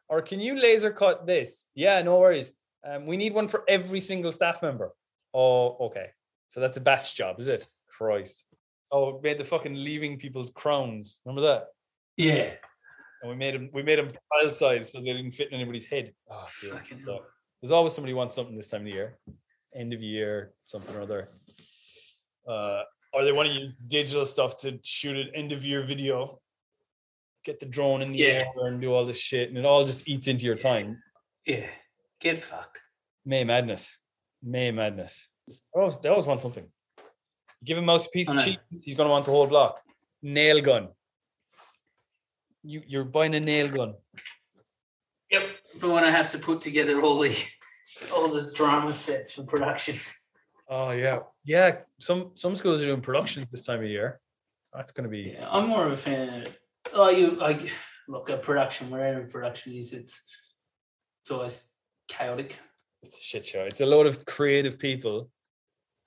Or 0.10 0.24
can 0.24 0.40
you 0.40 0.60
laser 0.60 0.90
cut 0.90 1.28
this? 1.28 1.70
Yeah, 1.76 2.02
no 2.02 2.20
worries. 2.20 2.54
Um, 2.84 3.06
we 3.06 3.18
need 3.18 3.36
one 3.36 3.48
for 3.48 3.64
every 3.68 4.00
single 4.00 4.32
staff 4.32 4.64
member. 4.64 4.92
Oh, 5.32 5.78
okay. 5.88 6.08
So 6.48 6.60
that's 6.60 6.78
a 6.78 6.82
batch 6.82 7.16
job, 7.16 7.40
is 7.40 7.48
it? 7.48 7.68
Christ. 7.88 8.48
Oh, 8.92 9.16
we 9.16 9.30
made 9.30 9.38
the 9.38 9.46
fucking 9.46 9.76
leaving 9.76 10.18
people's 10.18 10.50
crowns. 10.50 11.22
Remember 11.26 11.42
that? 11.44 11.68
Yeah. 12.18 12.54
And 13.22 13.30
we 13.30 13.36
made 13.36 13.54
them 13.54 13.70
we 13.74 13.84
made 13.84 14.00
them 14.00 14.08
child 14.34 14.54
size 14.54 14.92
so 14.92 15.00
they 15.00 15.14
didn't 15.14 15.32
fit 15.32 15.50
in 15.50 15.56
anybody's 15.56 15.86
head. 15.86 16.14
Oh. 16.30 16.48
So, 16.50 16.80
there's 17.62 17.72
always 17.72 17.94
somebody 17.94 18.12
who 18.14 18.18
wants 18.18 18.36
something 18.36 18.56
this 18.56 18.72
time 18.72 18.82
of 18.82 18.88
year, 18.88 19.18
end 19.76 19.94
of 19.94 20.02
year, 20.02 20.54
something 20.66 20.96
or 20.96 21.02
other. 21.02 21.30
Uh, 22.48 22.82
or 23.14 23.24
they 23.24 23.32
want 23.32 23.50
to 23.50 23.54
use 23.54 23.76
digital 23.76 24.26
stuff 24.26 24.58
to 24.58 24.80
shoot 24.84 25.16
an 25.16 25.30
end 25.36 25.52
of 25.52 25.64
year 25.64 25.84
video, 25.84 26.40
get 27.44 27.60
the 27.60 27.66
drone 27.68 28.02
in 28.02 28.12
the 28.14 28.20
Yeah. 28.20 28.46
air 28.56 28.66
and 28.68 28.82
do 28.82 28.92
all 28.94 29.06
this 29.06 29.20
shit, 29.22 29.50
and 29.50 29.58
it 29.58 29.66
all 29.66 29.86
just 29.86 30.08
eats 30.08 30.28
into 30.28 30.46
your 30.46 30.56
time. 30.56 31.04
Yeah. 31.46 31.68
Get 32.20 32.40
fucked. 32.40 32.80
May 33.26 33.44
madness, 33.44 34.02
May 34.42 34.72
madness. 34.72 35.32
They 35.48 35.56
always, 35.76 35.98
they 36.00 36.10
always 36.10 36.26
want 36.26 36.42
something. 36.42 36.68
Give 37.64 37.78
a 37.78 37.82
mouse 37.82 38.08
a 38.08 38.10
piece 38.10 38.32
of 38.34 38.44
cheese, 38.44 38.58
he's 38.84 38.96
going 38.96 39.08
to 39.08 39.12
want 39.12 39.26
the 39.26 39.32
whole 39.32 39.46
block. 39.46 39.82
Nail 40.24 40.62
gun. 40.62 40.90
You 42.64 42.82
you're 42.88 43.06
buying 43.06 43.36
a 43.36 43.40
nail 43.40 43.70
gun. 43.70 43.96
Yep. 45.32 45.44
For 45.80 45.90
when 45.90 46.04
I 46.04 46.12
have 46.12 46.28
to 46.30 46.38
put 46.38 46.62
together 46.62 47.02
all 47.02 47.20
the 47.20 47.36
all 48.14 48.28
the 48.28 48.52
drama 48.54 48.94
sets 48.94 49.34
for 49.34 49.44
productions. 49.44 50.24
Oh 50.68 50.92
yeah, 50.92 51.20
yeah. 51.44 51.80
Some 52.00 52.32
some 52.34 52.56
schools 52.56 52.82
are 52.82 52.86
doing 52.86 53.02
productions 53.02 53.50
this 53.50 53.66
time 53.66 53.80
of 53.80 53.90
year. 53.90 54.20
That's 54.74 54.92
going 54.92 55.04
to 55.04 55.10
be 55.10 55.34
Yeah, 55.34 55.48
I'm 55.50 55.68
more 55.68 55.86
of 55.86 55.92
a 55.92 55.98
fan 55.98 56.42
of 56.42 56.60
oh 56.94 57.10
you 57.10 57.32
like 57.36 57.70
look 58.08 58.30
a 58.30 58.38
production, 58.38 58.90
wherever 58.90 59.26
production 59.26 59.74
is, 59.74 59.94
it's 59.94 60.22
it's 61.24 61.32
always 61.32 61.66
chaotic. 62.08 62.58
it's 63.04 63.20
a 63.20 63.24
shit 63.24 63.46
show. 63.46 63.64
It's 63.64 63.82
a 63.82 63.86
lot 63.86 64.06
of 64.06 64.26
creative 64.26 64.78
people 64.80 65.30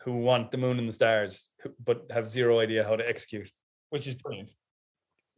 who 0.03 0.13
want 0.13 0.51
the 0.51 0.59
moon 0.59 0.79
and 0.79 0.89
the 0.89 0.93
stars, 0.93 1.51
but 1.83 2.05
have 2.11 2.27
zero 2.27 2.61
idea 2.61 2.85
how 2.85 2.97
to 2.97 3.09
execute, 3.09 3.51
which 3.91 4.07
is 4.07 4.15
brilliant. 4.15 4.55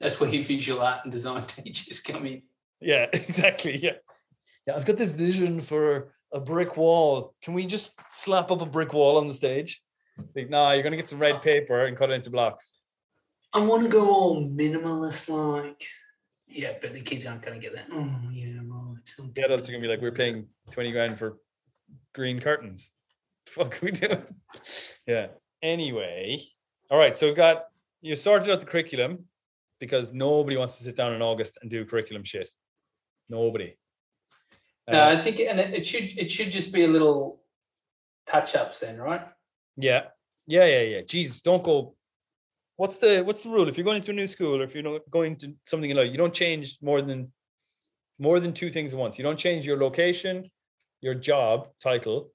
That's 0.01 0.21
where 0.21 0.31
your 0.31 0.45
visual 0.45 0.83
art 0.83 1.01
and 1.05 1.13
design 1.13 1.43
teachers 1.47 2.01
come 2.01 2.27
in. 2.27 2.43
Yeah, 2.81 3.07
exactly. 3.13 3.77
Yeah, 3.77 3.93
yeah. 4.67 4.77
I've 4.77 4.87
got 4.87 4.97
this 4.97 5.13
vision 5.13 5.61
for 5.61 6.13
a 6.33 6.41
brick 6.41 6.77
wall. 6.77 7.35
Can 7.43 7.55
we 7.55 7.67
just 7.67 7.99
slap 8.11 8.51
up 8.51 8.63
a 8.63 8.67
brick 8.67 8.93
wall 8.93 9.19
on 9.19 9.27
the 9.27 9.35
stage? 9.35 9.81
Like, 10.35 10.51
nah, 10.51 10.73
you're 10.73 10.83
gonna 10.83 10.97
get 10.97 11.09
some 11.09 11.19
red 11.19 11.43
paper 11.43 11.85
and 11.85 11.97
cut 11.97 12.11
it 12.11 12.15
into 12.15 12.31
blocks. 12.31 12.77
I 13.53 13.65
want 13.65 13.85
to 13.85 13.89
go 13.89 14.09
all 14.09 14.51
minimalist 14.51 15.29
like. 15.31 15.83
Yeah, 16.47 16.75
but 16.81 16.93
the 16.93 17.01
kids 17.01 17.27
aren't 17.27 17.43
going 17.43 17.61
to 17.61 17.61
get 17.61 17.75
that. 17.75 17.87
Oh, 17.91 18.29
yeah, 18.31 18.59
right. 18.69 18.99
okay. 19.19 19.31
The 19.35 19.45
adults 19.45 19.69
are 19.69 19.73
gonna 19.73 19.83
be 19.83 19.89
like, 19.89 20.01
we're 20.01 20.13
paying 20.13 20.47
twenty 20.71 20.93
grand 20.93 21.19
for 21.19 21.39
green 22.15 22.41
curtains. 22.41 22.93
The 23.47 23.53
fuck 23.53 23.81
are 23.81 23.87
we 23.87 23.93
doing? 23.93 24.25
Yeah. 25.07 25.29
Anyway, 25.63 26.41
all 26.91 26.99
right. 26.99 27.17
So 27.17 27.29
we've 27.29 27.37
got 27.37 27.67
you 28.01 28.17
sorted 28.17 28.51
out 28.51 28.59
the 28.59 28.67
curriculum 28.67 29.27
because 29.81 30.13
nobody 30.13 30.57
wants 30.57 30.79
to 30.79 30.85
sit 30.85 30.97
down 30.97 31.15
in 31.15 31.23
August 31.23 31.59
and 31.61 31.71
do 31.71 31.85
curriculum 31.85 32.25
shit. 32.25 32.49
Nobody. 33.29 33.77
No, 34.89 35.03
Uh, 35.03 35.09
I 35.11 35.17
think, 35.21 35.41
and 35.41 35.59
it, 35.59 35.87
should 35.87 36.17
it 36.19 36.31
should 36.31 36.51
just 36.53 36.73
be 36.73 36.85
a 36.85 36.89
little 36.89 37.41
touch 38.27 38.55
ups 38.55 38.81
then, 38.81 38.99
right? 38.99 39.29
yeah, 39.77 40.05
yeah, 40.47 40.65
yeah, 40.65 40.83
yeah. 40.83 41.01
Jesus, 41.03 41.43
don't 41.43 41.63
go. 41.65 41.95
What's 42.77 42.99
the 42.99 43.23
what's 43.23 43.43
the 43.43 43.51
rule? 43.51 43.69
If 43.69 43.77
you're 43.77 43.85
going 43.85 43.97
into 43.97 44.13
a 44.13 44.15
new 44.15 44.27
school 44.27 44.61
or 44.61 44.65
if 44.65 44.75
you're 44.75 44.85
not 44.85 45.03
going 45.11 45.37
to 45.37 45.55
something 45.65 45.89
you 45.91 45.97
like, 45.97 46.11
you 46.13 46.19
don't 46.19 46.35
change 46.35 46.79
more 46.83 47.03
than 47.03 47.33
more 48.19 48.39
than 48.41 48.53
two 48.53 48.71
things 48.71 48.93
at 48.93 48.99
once. 48.99 49.19
You 49.19 49.25
don't 49.25 49.39
change 49.39 49.67
your 49.67 49.79
location, 49.79 50.51
your 51.01 51.15
job 51.15 51.69
title, 51.81 52.31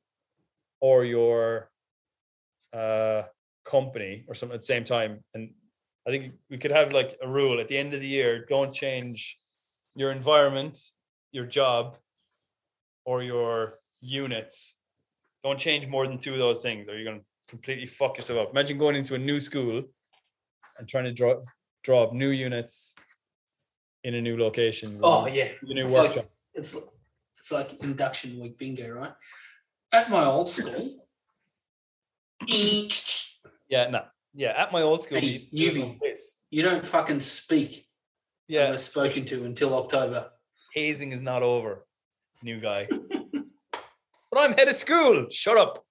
or 0.82 1.06
your 1.06 1.70
uh 2.74 3.24
company 3.64 4.24
or 4.28 4.34
something 4.34 4.56
at 4.56 4.62
the 4.62 4.66
same 4.66 4.84
time. 4.84 5.24
And 5.34 5.54
I 6.08 6.10
think 6.12 6.34
we 6.50 6.58
could 6.58 6.72
have 6.72 6.94
like 6.94 7.16
a 7.22 7.30
rule 7.30 7.60
at 7.60 7.68
the 7.68 7.78
end 7.78 7.94
of 7.94 8.02
the 8.02 8.08
year: 8.08 8.46
don't 8.50 8.74
change 8.74 9.40
your 9.96 10.12
environment, 10.12 10.78
your 11.32 11.46
job, 11.46 11.98
or 13.06 13.22
your 13.22 13.80
units. 14.00 14.78
Don't 15.44 15.60
change 15.60 15.88
more 15.88 16.08
than 16.08 16.18
two 16.18 16.34
of 16.34 16.40
those 16.40 16.60
things, 16.60 16.88
or 16.88 16.96
you're 16.96 17.12
gonna 17.12 17.24
completely 17.48 17.86
fuck 17.86 18.18
yourself 18.18 18.40
up. 18.40 18.52
Imagine 18.52 18.78
going 18.78 18.96
into 18.96 19.16
a 19.16 19.20
new 19.20 19.40
school 19.40 19.84
and 20.78 20.88
trying 20.88 21.06
to 21.06 21.12
draw 21.14 21.44
draw 21.84 22.04
up 22.04 22.14
new 22.14 22.30
units 22.30 22.96
in 24.04 24.16
a 24.16 24.22
new 24.22 24.38
location. 24.38 25.00
Oh 25.04 25.28
yeah, 25.28 25.50
new 25.64 25.86
it's 25.86 25.96
like 25.96 26.30
it's 26.54 26.78
it's 27.38 27.52
like 27.52 27.82
induction 27.84 28.40
week 28.40 28.58
bingo, 28.58 28.90
right? 28.92 29.14
At 29.94 30.10
my 30.10 30.26
old 30.26 30.50
school, 30.50 31.06
Yeah, 33.68 33.90
no. 33.90 34.06
Yeah, 34.34 34.50
at 34.52 34.72
my 34.72 34.82
old 34.82 35.04
school, 35.04 35.20
Hey, 35.20 35.26
we 35.26 35.32
used 35.34 35.50
to 35.52 35.58
do 35.58 35.64
it 35.66 35.74
newbie. 35.76 36.00
this. 36.00 36.38
you 36.50 36.64
don't 36.64 36.86
fucking 36.86 37.20
speak 37.20 37.88
Yeah, 38.48 38.66
unless 38.66 38.84
spoken 38.84 39.26
to 39.26 39.44
until 39.46 39.74
October. 39.78 40.30
hazing 40.74 41.12
is 41.12 41.22
not 41.22 41.44
over, 41.44 41.86
new 42.42 42.60
guy. 42.62 42.88
but 43.72 44.38
I'm 44.40 44.54
head 44.54 44.68
of 44.70 44.76
school. 44.76 45.28
Shut 45.30 45.58
up. 45.58 45.86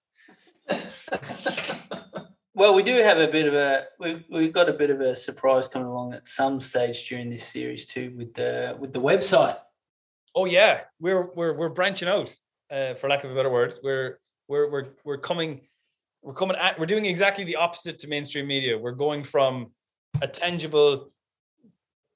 Well, 2.53 2.75
we 2.75 2.83
do 2.83 2.97
have 3.01 3.19
a 3.19 3.29
bit 3.29 3.47
of 3.47 3.55
a 3.55 3.85
we've, 3.99 4.23
we've 4.29 4.53
got 4.53 4.69
a 4.69 4.75
bit 4.75 4.91
of 4.91 5.01
a 5.01 5.17
surprise 5.17 5.67
coming 5.67 5.89
along 5.89 6.13
at 6.13 6.29
some 6.29 6.61
stage 6.61 7.09
during 7.09 7.31
this 7.31 7.45
series 7.45 7.87
too 7.87 8.13
with 8.19 8.35
the 8.35 8.77
with 8.79 8.93
the 8.93 9.01
website. 9.01 9.57
Oh 10.35 10.45
yeah, 10.45 10.83
we're 11.01 11.31
we're 11.35 11.55
we're 11.55 11.71
branching 11.71 12.09
out, 12.09 12.35
uh, 12.71 12.93
for 12.95 13.09
lack 13.09 13.25
of 13.25 13.31
a 13.31 13.35
better 13.35 13.49
word. 13.49 13.77
We're 13.83 14.19
we're 14.47 14.69
we're 14.71 14.87
we're 15.05 15.17
coming, 15.17 15.63
we're 16.23 16.35
coming 16.35 16.57
at 16.57 16.79
we're 16.79 16.87
doing 16.87 17.07
exactly 17.07 17.45
the 17.45 17.57
opposite 17.57 17.99
to 18.01 18.09
mainstream 18.09 18.47
media. 18.47 18.77
We're 18.79 18.93
going 18.93 19.23
from 19.23 19.73
a 20.21 20.29
tangible 20.29 21.11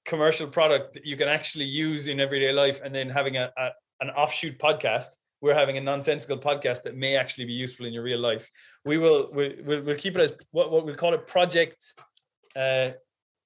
commercial 0.05 0.47
product 0.47 0.95
that 0.95 1.07
you 1.07 1.17
can 1.17 1.29
actually 1.29 1.65
use 1.65 2.07
in 2.07 2.21
everyday 2.21 2.53
life, 2.53 2.81
and 2.85 2.95
then 2.95 3.09
having 3.09 3.37
a, 3.37 3.51
a 3.57 3.71
an 4.01 4.11
offshoot 4.11 4.59
podcast. 4.59 5.07
We're 5.41 5.55
having 5.55 5.77
a 5.77 5.81
nonsensical 5.81 6.39
podcast 6.39 6.85
that 6.85 6.97
may 6.97 7.17
actually 7.17 7.45
be 7.45 7.53
useful 7.53 7.85
in 7.85 7.93
your 7.93 8.03
real 8.03 8.19
life. 8.19 8.49
We 8.85 8.99
will 8.99 9.31
we, 9.33 9.61
we'll, 9.65 9.83
we'll 9.83 9.97
keep 9.97 10.17
it 10.17 10.21
as 10.21 10.35
what, 10.53 10.71
what 10.71 10.87
we'll 10.87 10.95
call 10.95 11.13
it 11.15 11.27
project. 11.27 11.85
Uh, 12.57 12.91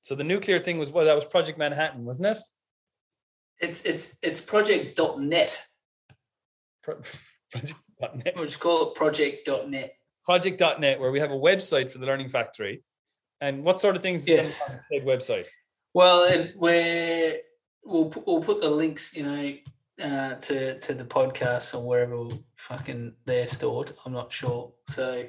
so 0.02 0.14
the 0.14 0.24
nuclear 0.24 0.58
thing 0.58 0.78
was 0.78 0.92
well, 0.92 1.04
that 1.04 1.14
was 1.14 1.24
Project 1.24 1.58
Manhattan, 1.58 2.04
wasn't 2.04 2.26
it? 2.26 2.38
It's 3.60 3.82
it's 3.82 4.18
it's 4.22 4.40
project.net. 4.40 5.58
Pro- 6.82 7.00
project.net. 7.50 8.32
We'll 8.36 8.44
just 8.44 8.60
call 8.60 8.88
it 8.88 8.94
project.net. 8.94 9.97
Project.net, 10.24 11.00
where 11.00 11.11
we 11.11 11.20
have 11.20 11.31
a 11.31 11.37
website 11.38 11.90
for 11.90 11.98
the 11.98 12.07
Learning 12.07 12.28
Factory. 12.28 12.83
And 13.40 13.64
what 13.64 13.81
sort 13.81 13.96
of 13.96 14.02
things 14.02 14.22
is 14.22 14.28
Yes. 14.28 14.70
on 14.70 14.78
said 14.92 15.07
website? 15.07 15.48
Well, 15.94 16.24
if 16.24 16.54
we're, 16.57 17.38
we'll, 17.85 18.12
we'll 18.26 18.42
put 18.42 18.61
the 18.61 18.68
links, 18.70 19.16
you 19.16 19.22
know, 19.24 19.54
uh, 20.02 20.35
to, 20.37 20.78
to 20.81 20.94
the 20.94 21.04
podcast 21.04 21.74
or 21.74 21.87
wherever 21.87 22.28
fucking 22.57 23.14
they're 23.26 23.46
stored. 23.48 23.92
I'm 24.04 24.12
not 24.12 24.33
sure. 24.33 24.72
So 24.88 25.24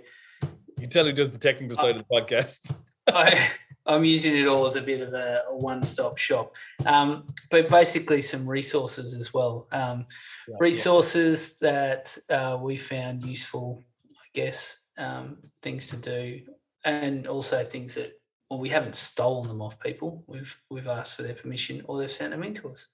You 0.79 0.87
tell 0.87 1.05
who 1.05 1.11
does 1.11 1.31
the 1.31 1.37
technical 1.39 1.77
side 1.77 1.95
of 1.95 2.05
the 2.07 2.13
podcast. 2.21 2.77
I, 3.07 3.49
I'm 3.85 4.03
using 4.03 4.35
it 4.35 4.47
all 4.47 4.67
as 4.67 4.75
a 4.75 4.81
bit 4.81 5.01
of 5.01 5.13
a, 5.13 5.43
a 5.49 5.55
one-stop 5.57 6.17
shop. 6.19 6.55
Um, 6.85 7.25
but 7.49 7.69
basically 7.69 8.21
some 8.21 8.47
resources 8.47 9.15
as 9.15 9.33
well. 9.33 9.67
Um, 9.71 10.05
Yeah, 10.47 10.53
yeah. 10.53 10.55
resources 10.59 11.57
that 11.59 12.15
uh, 12.29 12.59
we 12.61 12.77
found 12.77 13.23
useful, 13.23 13.83
I 13.83 13.88
guess, 14.39 14.77
um, 14.97 15.37
things 15.61 15.87
to 15.87 15.97
do, 15.97 16.41
and 16.85 17.27
also 17.27 17.63
things 17.63 17.95
that 17.95 18.13
well, 18.49 18.59
we 18.59 18.69
haven't 18.69 18.95
stolen 18.95 19.47
them 19.47 19.61
off 19.61 19.79
people. 19.79 20.23
We've 20.27 20.55
we've 20.69 20.87
asked 20.87 21.15
for 21.15 21.23
their 21.23 21.35
permission, 21.35 21.81
or 21.85 21.97
they've 21.97 22.11
sent 22.11 22.31
them 22.31 22.43
in 22.43 22.53
to 22.55 22.69
us. 22.69 22.87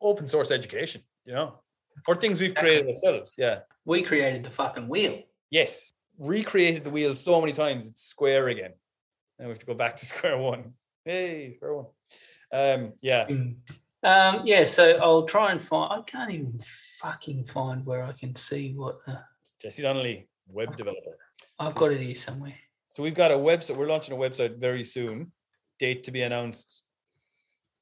Open 0.00 0.26
source 0.26 0.50
education, 0.50 1.02
you 1.24 1.34
know, 1.34 1.60
or 2.06 2.14
things 2.14 2.40
we've 2.40 2.54
created 2.54 2.88
ourselves. 2.88 3.34
Yeah. 3.38 3.60
We 3.84 4.02
created 4.02 4.44
the 4.44 4.50
fucking 4.50 4.88
wheel. 4.88 5.22
Yes. 5.50 5.92
Recreated 6.18 6.84
the 6.84 6.90
wheel 6.90 7.14
so 7.14 7.40
many 7.40 7.52
times, 7.52 7.88
it's 7.88 8.02
square 8.02 8.48
again. 8.48 8.72
And 9.38 9.48
we 9.48 9.52
have 9.52 9.58
to 9.58 9.66
go 9.66 9.74
back 9.74 9.96
to 9.96 10.06
square 10.12 10.38
one. 10.38 10.74
Hey, 11.04 11.54
square 11.56 11.74
one. 11.74 11.86
Um, 12.52 12.92
yeah. 13.00 13.26
Um, 14.02 14.42
yeah, 14.44 14.64
so 14.64 14.96
I'll 15.02 15.24
try 15.24 15.50
and 15.50 15.60
find. 15.60 15.92
I 15.92 16.02
can't 16.02 16.30
even 16.30 16.58
fucking 17.00 17.44
find 17.46 17.84
where 17.84 18.04
I 18.04 18.12
can 18.12 18.34
see 18.34 18.72
what 18.74 19.04
the, 19.06 19.20
Jesse 19.60 19.82
Donnelly, 19.82 20.28
web 20.50 20.76
developer. 20.76 21.16
I've 21.58 21.74
got 21.74 21.92
it 21.92 22.00
here 22.00 22.14
somewhere. 22.14 22.54
So 22.88 23.02
we've 23.02 23.14
got 23.14 23.30
a 23.30 23.34
website. 23.34 23.76
We're 23.76 23.88
launching 23.88 24.14
a 24.14 24.18
website 24.18 24.58
very 24.58 24.82
soon. 24.82 25.32
Date 25.78 26.04
to 26.04 26.10
be 26.10 26.22
announced 26.22 26.84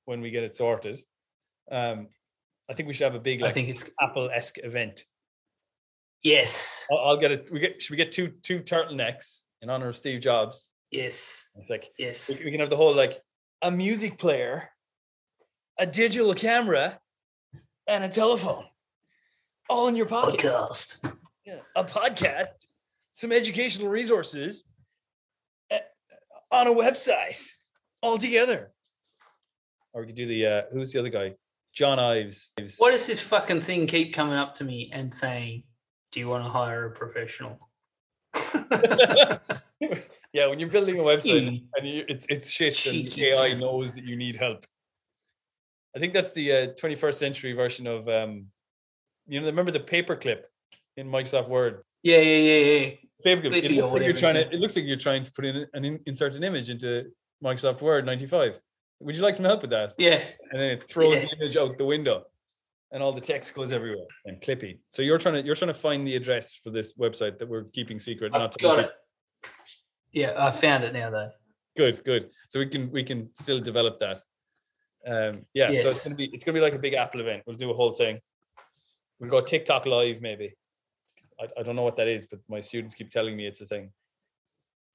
when 0.05 0.21
we 0.21 0.31
get 0.31 0.43
it 0.45 0.55
sorted. 0.57 1.01
Um, 1.71 2.09
I 2.69 2.73
think 2.75 2.87
we 2.89 2.93
should 2.93 3.05
have 3.05 3.15
a 3.15 3.21
big 3.21 3.43
I 3.43 3.51
think 3.53 3.69
it's 3.69 3.91
Apple 4.01 4.29
esque 4.33 4.59
event. 4.63 5.05
yes, 6.23 6.87
I'll, 6.91 6.99
I'll 6.99 7.17
get 7.17 7.33
it. 7.33 7.51
We 7.53 7.61
get 7.61 7.81
should 7.81 7.93
we 7.93 7.97
get 7.97 8.13
two 8.13 8.29
two 8.43 8.61
turtlenecks 8.61 9.45
in 9.63 9.71
honor 9.71 9.89
of 9.89 9.97
Steve 9.97 10.21
Jobs? 10.21 10.71
yes, 10.91 11.49
It's 11.57 11.71
like 11.71 11.91
yes. 11.99 12.29
we, 12.29 12.45
we 12.47 12.51
can 12.51 12.61
have 12.61 12.71
the 12.71 12.77
whole 12.77 12.95
like 12.95 13.19
a 13.63 13.71
music 13.71 14.19
player, 14.19 14.71
a 15.79 15.87
digital 15.87 16.35
camera, 16.35 16.99
and 17.87 18.05
a 18.05 18.09
telephone, 18.09 18.65
all 19.71 19.89
in 19.89 19.97
your 19.97 20.07
pocket. 20.07 20.41
Podcast. 20.41 21.16
Yeah, 21.47 21.61
a 21.77 21.85
podcast, 21.85 22.67
some 23.13 23.31
educational 23.31 23.89
resources 23.89 24.65
eh, 25.71 25.79
on 26.51 26.67
a 26.67 26.75
website 26.75 27.49
all 28.03 28.19
together. 28.19 28.73
Or 29.93 30.01
we 30.01 30.09
could 30.09 30.17
do 30.17 30.27
the 30.27 30.47
uh 30.47 30.63
who's 30.73 30.93
the 30.93 30.99
other 30.99 31.09
guy? 31.09 31.35
John 31.73 32.01
Ives. 32.01 32.53
Why 32.79 32.91
does 32.91 33.07
this 33.07 33.21
fucking 33.21 33.61
thing 33.61 33.87
keep 33.87 34.13
coming 34.13 34.35
up 34.35 34.55
to 34.55 34.65
me 34.65 34.91
and 34.93 35.15
saying, 35.15 35.63
"Do 36.11 36.19
you 36.19 36.29
want 36.29 36.45
to 36.45 36.51
hire 36.51 36.87
a 36.87 36.91
professional?" 36.91 37.71
yeah, 40.33 40.47
when 40.49 40.59
you're 40.59 40.69
building 40.69 40.99
a 40.99 41.03
website 41.03 41.63
and 41.77 41.89
you, 41.89 42.05
it's 42.09 42.27
it's 42.29 42.51
shit 42.51 42.87
and 42.87 43.19
AI 43.19 43.55
knows 43.55 43.95
that 43.95 44.05
you 44.05 44.17
need 44.17 44.35
help. 44.35 44.65
I 45.95 46.01
think 46.01 46.13
that's 46.13 46.33
the 46.33 46.53
uh, 46.53 46.67
21st 46.81 47.15
century 47.15 47.53
version 47.53 47.87
of 47.87 48.09
um 48.09 48.47
you 49.29 49.39
know 49.41 49.47
remember 49.47 49.71
the 49.71 49.81
paperclip 49.81 50.43
in 50.97 51.09
Microsoft 51.09 51.49
Word. 51.49 51.83
yeah, 52.03 52.19
yeah, 52.19 52.37
yeah, 52.39 52.65
yeah. 52.81 52.91
Paperclip. 53.25 53.53
It 53.65 53.73
looks 53.73 53.93
like 53.93 54.03
you're 54.03 54.13
trying 54.13 54.35
to 54.35 54.53
it 54.53 54.61
looks 54.61 54.77
like 54.77 54.85
you're 54.85 54.97
trying 54.97 55.23
to 55.23 55.33
put 55.33 55.45
in 55.45 55.67
an 55.73 55.85
in, 55.85 56.01
insert 56.07 56.35
an 56.37 56.45
image 56.45 56.69
into 56.71 57.07
Microsoft 57.43 57.81
Word 57.83 58.05
95. 58.07 58.59
Would 59.01 59.17
you 59.17 59.23
like 59.23 59.35
some 59.35 59.45
help 59.47 59.63
with 59.63 59.71
that? 59.71 59.95
Yeah, 59.99 60.23
and 60.51 60.61
then 60.61 60.71
it 60.71 60.91
throws 60.91 61.17
Yeah. 61.17 61.25
the 61.27 61.37
image 61.41 61.57
out 61.57 61.79
the 61.79 61.85
window 61.85 62.25
and 62.93 63.03
all 63.03 63.13
the 63.13 63.21
text 63.21 63.53
goes 63.55 63.73
everywhere 63.73 64.07
and 64.27 64.41
clippy 64.41 64.79
so 64.91 65.03
you're 65.03 65.19
trying 65.19 65.35
to 65.35 65.43
you're 65.45 65.57
trying 65.57 65.73
to 65.73 65.79
find 65.79 66.07
the 66.07 66.15
address 66.15 66.55
for 66.55 66.71
this 66.71 66.97
website 66.97 67.37
that 67.39 67.49
we're 67.49 67.65
keeping 67.65 67.99
secret 67.99 68.33
I've 68.33 68.41
not 68.43 68.59
got 68.59 68.79
it. 68.79 68.91
Yeah, 70.13 70.33
I 70.39 70.51
found 70.53 70.85
it 70.85 70.93
now 70.93 71.11
though. 71.11 71.31
good 71.77 72.01
good 72.05 72.31
so 72.49 72.61
we 72.61 72.67
can 72.67 72.91
we 72.93 73.03
can 73.03 73.29
still 73.35 73.59
develop 73.61 73.99
that 73.99 74.19
um 75.07 75.43
yeah 75.53 75.73
so 75.75 75.89
it's 75.89 76.05
gonna 76.05 76.15
be 76.15 76.31
it's 76.33 76.45
gonna 76.45 76.55
be 76.55 76.63
like 76.63 76.75
a 76.75 76.79
big 76.79 76.95
apple 76.95 77.21
event 77.21 77.43
we'll 77.45 77.57
do 77.57 77.71
a 77.71 77.75
whole 77.75 77.93
thing 77.93 78.21
we'll 79.19 79.31
go 79.31 79.41
tiktok 79.41 79.85
live 79.85 80.21
maybe 80.23 80.55
I, 81.41 81.49
I 81.59 81.63
don't 81.63 81.77
know 81.77 81.83
what 81.83 81.97
that 81.97 82.09
is 82.09 82.27
but 82.27 82.41
my 82.49 82.61
students 82.61 82.95
keep 82.95 83.11
telling 83.11 83.37
me 83.37 83.47
it's 83.47 83.61
a 83.61 83.67
thing 83.67 83.93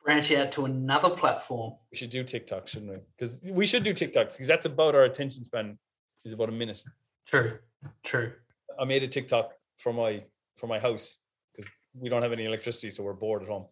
Branch 0.03 0.31
out 0.31 0.51
to 0.53 0.65
another 0.65 1.11
platform. 1.11 1.73
we 1.91 1.97
should 1.97 2.09
do 2.09 2.23
tiktok 2.23 2.67
shouldn't 2.67 2.91
we 2.91 2.97
because 3.15 3.39
we 3.53 3.65
should 3.65 3.83
do 3.83 3.93
tiktoks 3.93 4.33
because 4.33 4.47
that's 4.47 4.65
about 4.65 4.95
our 4.95 5.03
attention 5.03 5.43
span 5.43 5.77
is 6.25 6.33
about 6.33 6.49
a 6.49 6.53
minute 6.53 6.83
True, 7.27 7.59
true. 8.03 8.33
I 8.79 8.83
made 8.85 9.03
a 9.03 9.07
TikTok 9.07 9.53
for 9.77 9.93
my 9.93 10.23
for 10.57 10.67
my 10.67 10.79
house 10.79 11.17
because 11.55 11.71
we 11.93 12.09
don't 12.09 12.23
have 12.23 12.33
any 12.33 12.45
electricity, 12.45 12.89
so 12.89 13.03
we're 13.03 13.13
bored 13.13 13.43
at 13.43 13.47
home. 13.47 13.67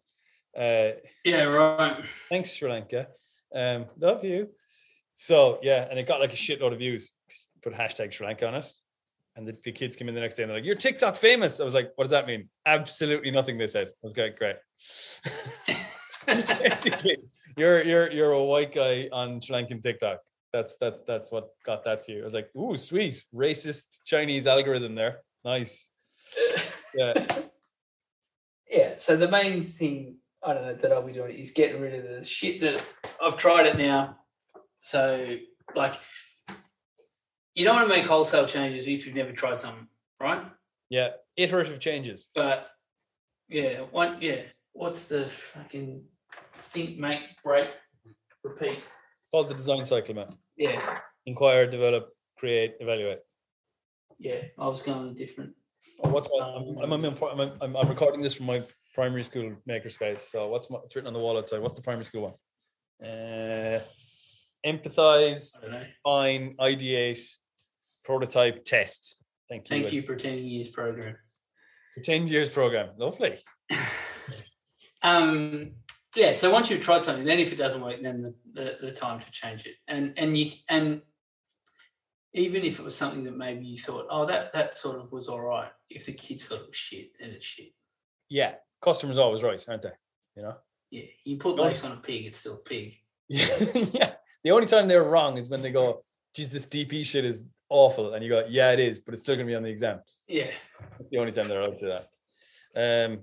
Uh, 0.55 0.91
Yeah, 1.25 1.43
right. 1.43 2.05
thanks, 2.29 2.53
Sri 2.55 2.69
Lanka. 2.69 3.07
Um, 3.53 3.87
love 3.97 4.23
you. 4.23 4.49
So 5.15 5.59
yeah, 5.61 5.87
and 5.89 5.97
it 5.99 6.07
got 6.07 6.21
like 6.21 6.31
a 6.31 6.37
shitload 6.37 6.71
of 6.71 6.77
views. 6.79 7.13
Put 7.63 7.73
hashtag 7.73 8.13
Sri 8.13 8.27
Lanka 8.27 8.47
on 8.47 8.55
it, 8.55 8.71
and 9.35 9.47
the, 9.47 9.57
the 9.63 9.71
kids 9.71 9.95
came 9.95 10.09
in 10.09 10.15
the 10.15 10.21
next 10.21 10.35
day 10.35 10.43
and 10.43 10.49
they're 10.49 10.57
like, 10.57 10.65
"You're 10.65 10.75
TikTok 10.75 11.15
famous." 11.15 11.59
I 11.59 11.63
was 11.63 11.73
like, 11.73 11.91
"What 11.95 12.05
does 12.05 12.11
that 12.11 12.27
mean?" 12.27 12.43
Absolutely 12.65 13.31
nothing. 13.31 13.57
They 13.57 13.67
said. 13.67 13.87
I 13.87 13.91
was 14.01 14.17
like, 14.17 14.37
"Great." 14.37 14.55
Basically, 16.59 17.17
you're 17.57 17.81
you're 17.83 18.11
you're 18.11 18.31
a 18.31 18.43
white 18.43 18.73
guy 18.73 19.09
on 19.11 19.41
Sri 19.41 19.55
Lankan 19.55 19.81
TikTok. 19.81 20.19
That's 20.51 20.77
that's 20.77 21.03
that's 21.03 21.31
what 21.31 21.49
got 21.65 21.83
that 21.85 22.05
for 22.05 22.11
you. 22.11 22.21
I 22.21 22.23
was 22.23 22.33
like, 22.33 22.49
"Ooh, 22.55 22.75
sweet, 22.75 23.23
racist 23.33 24.03
Chinese 24.05 24.47
algorithm 24.47 24.95
there. 24.95 25.21
Nice." 25.43 25.91
Yeah. 26.95 27.25
yeah. 28.69 28.93
So 28.97 29.15
the 29.15 29.29
main 29.29 29.65
thing 29.65 30.17
I 30.43 30.53
don't 30.53 30.63
know 30.63 30.75
that 30.75 30.91
I'll 30.91 31.05
be 31.05 31.13
doing 31.13 31.37
is 31.37 31.51
getting 31.51 31.81
rid 31.81 31.93
of 31.93 32.09
the 32.09 32.23
shit 32.23 32.61
that 32.61 32.81
I've 33.21 33.37
tried 33.37 33.65
it 33.65 33.77
now. 33.77 34.17
So 34.81 35.37
like, 35.75 35.95
you 37.55 37.65
don't 37.65 37.75
want 37.75 37.89
to 37.89 37.95
make 37.95 38.05
wholesale 38.05 38.45
changes 38.47 38.87
if 38.87 39.05
you've 39.05 39.15
never 39.15 39.31
tried 39.31 39.59
something, 39.59 39.87
right? 40.19 40.43
Yeah, 40.89 41.09
iterative 41.35 41.79
changes. 41.79 42.29
But 42.33 42.67
yeah, 43.47 43.79
one 43.91 44.17
yeah. 44.21 44.41
What's 44.73 45.05
the 45.07 45.27
fucking 45.27 46.03
think, 46.71 46.97
make, 46.97 47.21
break, 47.43 47.69
repeat? 48.43 48.79
It's 48.79 49.29
called 49.31 49.49
the 49.49 49.53
design 49.55 49.83
cycle, 49.85 50.15
man. 50.15 50.35
Yeah, 50.57 50.99
Inquire, 51.25 51.67
develop, 51.67 52.09
create, 52.37 52.75
evaluate. 52.79 53.19
yeah. 54.19 54.41
I 54.57 54.67
was 54.67 54.81
going 54.81 55.13
different. 55.15 55.53
Oh, 56.03 56.09
what's 56.09 56.29
my? 56.31 56.45
I'm, 56.45 56.93
I'm, 56.93 57.05
I'm, 57.05 57.39
I'm, 57.39 57.51
I'm, 57.61 57.75
I'm 57.75 57.89
recording 57.89 58.21
this 58.21 58.35
from 58.35 58.45
my 58.45 58.61
primary 58.93 59.23
school 59.23 59.53
makerspace. 59.67 60.19
So 60.19 60.47
what's 60.47 60.69
my? 60.71 60.79
It's 60.85 60.95
written 60.95 61.07
on 61.07 61.13
the 61.13 61.19
wall 61.19 61.37
outside. 61.37 61.61
What's 61.61 61.73
the 61.73 61.81
primary 61.81 62.05
school 62.05 62.21
one? 62.21 62.33
Uh, 63.09 63.79
empathize, 64.65 65.57
I 65.57 65.61
don't 65.61 65.71
know. 65.71 65.83
define, 66.05 66.55
ideate, 66.59 67.37
prototype, 68.03 68.63
test. 68.65 69.23
Thank 69.49 69.69
you. 69.69 69.81
Thank 69.81 69.93
you 69.93 70.01
for 70.03 70.15
10 70.15 70.37
years 70.39 70.67
program. 70.67 71.15
For 71.95 72.01
ten 72.01 72.27
years 72.27 72.49
program. 72.49 72.89
Lovely. 72.97 73.37
Um, 75.01 75.71
yeah, 76.15 76.33
so 76.33 76.51
once 76.51 76.69
you've 76.69 76.81
tried 76.81 77.03
something, 77.03 77.25
then 77.25 77.39
if 77.39 77.53
it 77.53 77.57
doesn't 77.57 77.81
work, 77.81 78.01
then 78.01 78.21
the, 78.21 78.33
the, 78.53 78.87
the 78.87 78.91
time 78.91 79.19
to 79.19 79.31
change 79.31 79.65
it. 79.65 79.75
And 79.87 80.13
and 80.17 80.37
you 80.37 80.51
and 80.67 81.01
even 82.33 82.63
if 82.63 82.79
it 82.79 82.83
was 82.83 82.95
something 82.95 83.23
that 83.23 83.37
maybe 83.37 83.65
you 83.65 83.77
thought, 83.77 84.07
oh, 84.09 84.25
that 84.25 84.53
that 84.53 84.75
sort 84.75 84.99
of 84.99 85.11
was 85.11 85.27
all 85.27 85.41
right. 85.41 85.71
If 85.89 86.05
the 86.05 86.13
kids 86.13 86.45
thought 86.45 86.61
it 86.61 86.67
was 86.67 86.77
shit, 86.77 87.17
then 87.19 87.29
it's 87.29 87.45
shit. 87.45 87.73
Yeah, 88.29 88.55
customers 88.81 89.17
always 89.17 89.43
right, 89.43 89.63
aren't 89.67 89.83
they? 89.83 89.91
You 90.35 90.43
know. 90.43 90.55
Yeah, 90.91 91.05
you 91.23 91.37
put 91.37 91.55
lace 91.55 91.83
on 91.83 91.91
a 91.91 91.97
pig, 91.97 92.25
it's 92.25 92.39
still 92.39 92.55
a 92.55 92.57
pig. 92.57 92.95
yeah. 93.29 94.13
The 94.43 94.51
only 94.51 94.67
time 94.67 94.87
they're 94.87 95.03
wrong 95.03 95.37
is 95.37 95.49
when 95.49 95.61
they 95.61 95.71
go, 95.71 96.03
geez, 96.33 96.49
this 96.49 96.65
DP 96.65 97.05
shit 97.05 97.25
is 97.25 97.45
awful. 97.69 98.13
And 98.13 98.23
you 98.23 98.29
go, 98.29 98.45
yeah, 98.47 98.71
it 98.71 98.79
is, 98.79 98.99
but 98.99 99.13
it's 99.13 99.23
still 99.23 99.35
going 99.35 99.47
to 99.47 99.51
be 99.51 99.55
on 99.55 99.63
the 99.63 99.69
exam. 99.69 100.01
Yeah, 100.27 100.51
the 101.11 101.17
only 101.17 101.31
time 101.31 101.47
they're 101.47 101.61
allowed 101.61 101.77
to 101.77 101.79
do 101.79 101.93
that. 102.73 103.09
Um, 103.11 103.21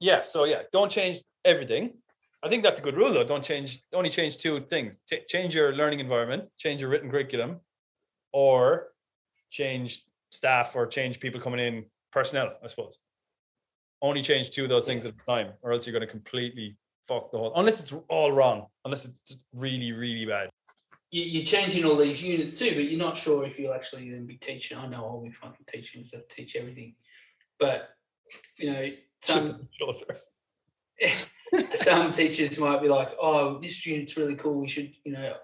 yeah, 0.00 0.22
so 0.22 0.44
yeah, 0.44 0.62
don't 0.72 0.90
change 0.90 1.20
everything. 1.44 1.94
I 2.42 2.48
think 2.48 2.62
that's 2.62 2.78
a 2.78 2.82
good 2.82 2.96
rule, 2.96 3.12
though. 3.12 3.24
Don't 3.24 3.42
change, 3.42 3.80
only 3.92 4.10
change 4.10 4.36
two 4.36 4.60
things 4.60 5.00
Ch- 5.10 5.26
change 5.28 5.54
your 5.54 5.72
learning 5.72 6.00
environment, 6.00 6.48
change 6.58 6.80
your 6.80 6.90
written 6.90 7.10
curriculum, 7.10 7.60
or 8.32 8.88
change 9.50 10.02
staff 10.30 10.76
or 10.76 10.86
change 10.86 11.18
people 11.18 11.40
coming 11.40 11.60
in, 11.60 11.84
personnel, 12.12 12.54
I 12.62 12.68
suppose. 12.68 12.98
Only 14.02 14.22
change 14.22 14.50
two 14.50 14.64
of 14.64 14.68
those 14.68 14.86
things 14.86 15.06
at 15.06 15.14
a 15.14 15.18
time, 15.18 15.52
or 15.62 15.72
else 15.72 15.86
you're 15.86 15.92
going 15.92 16.06
to 16.06 16.12
completely 16.12 16.76
fuck 17.08 17.30
the 17.30 17.38
whole, 17.38 17.52
unless 17.56 17.80
it's 17.80 17.92
all 18.08 18.32
wrong, 18.32 18.66
unless 18.84 19.06
it's 19.06 19.36
really, 19.54 19.92
really 19.92 20.26
bad. 20.26 20.48
you, 21.10 21.22
you're 21.22 21.44
changing 21.44 21.84
all 21.84 21.96
these 21.96 22.22
units 22.22 22.58
too, 22.58 22.72
but 22.74 22.84
you're 22.84 22.98
not 22.98 23.16
sure 23.16 23.44
if 23.44 23.58
you'll 23.58 23.74
actually 23.74 24.10
then 24.10 24.26
be 24.26 24.36
teaching. 24.36 24.78
I 24.78 24.86
know 24.86 25.04
I'll 25.04 25.22
be 25.22 25.30
fucking 25.30 25.66
teaching 25.66 26.02
because 26.02 26.14
I 26.14 26.22
teach 26.28 26.56
everything, 26.56 26.94
but 27.58 27.90
you 28.58 28.72
know, 28.72 28.90
some 29.20 29.68
some 31.74 32.10
teachers 32.10 32.58
might 32.58 32.82
be 32.82 32.88
like, 32.88 33.10
"Oh, 33.20 33.58
this 33.58 33.86
unit's 33.86 34.16
really 34.16 34.36
cool. 34.36 34.60
We 34.60 34.68
should, 34.68 34.92
you 35.04 35.12
know, 35.12 35.34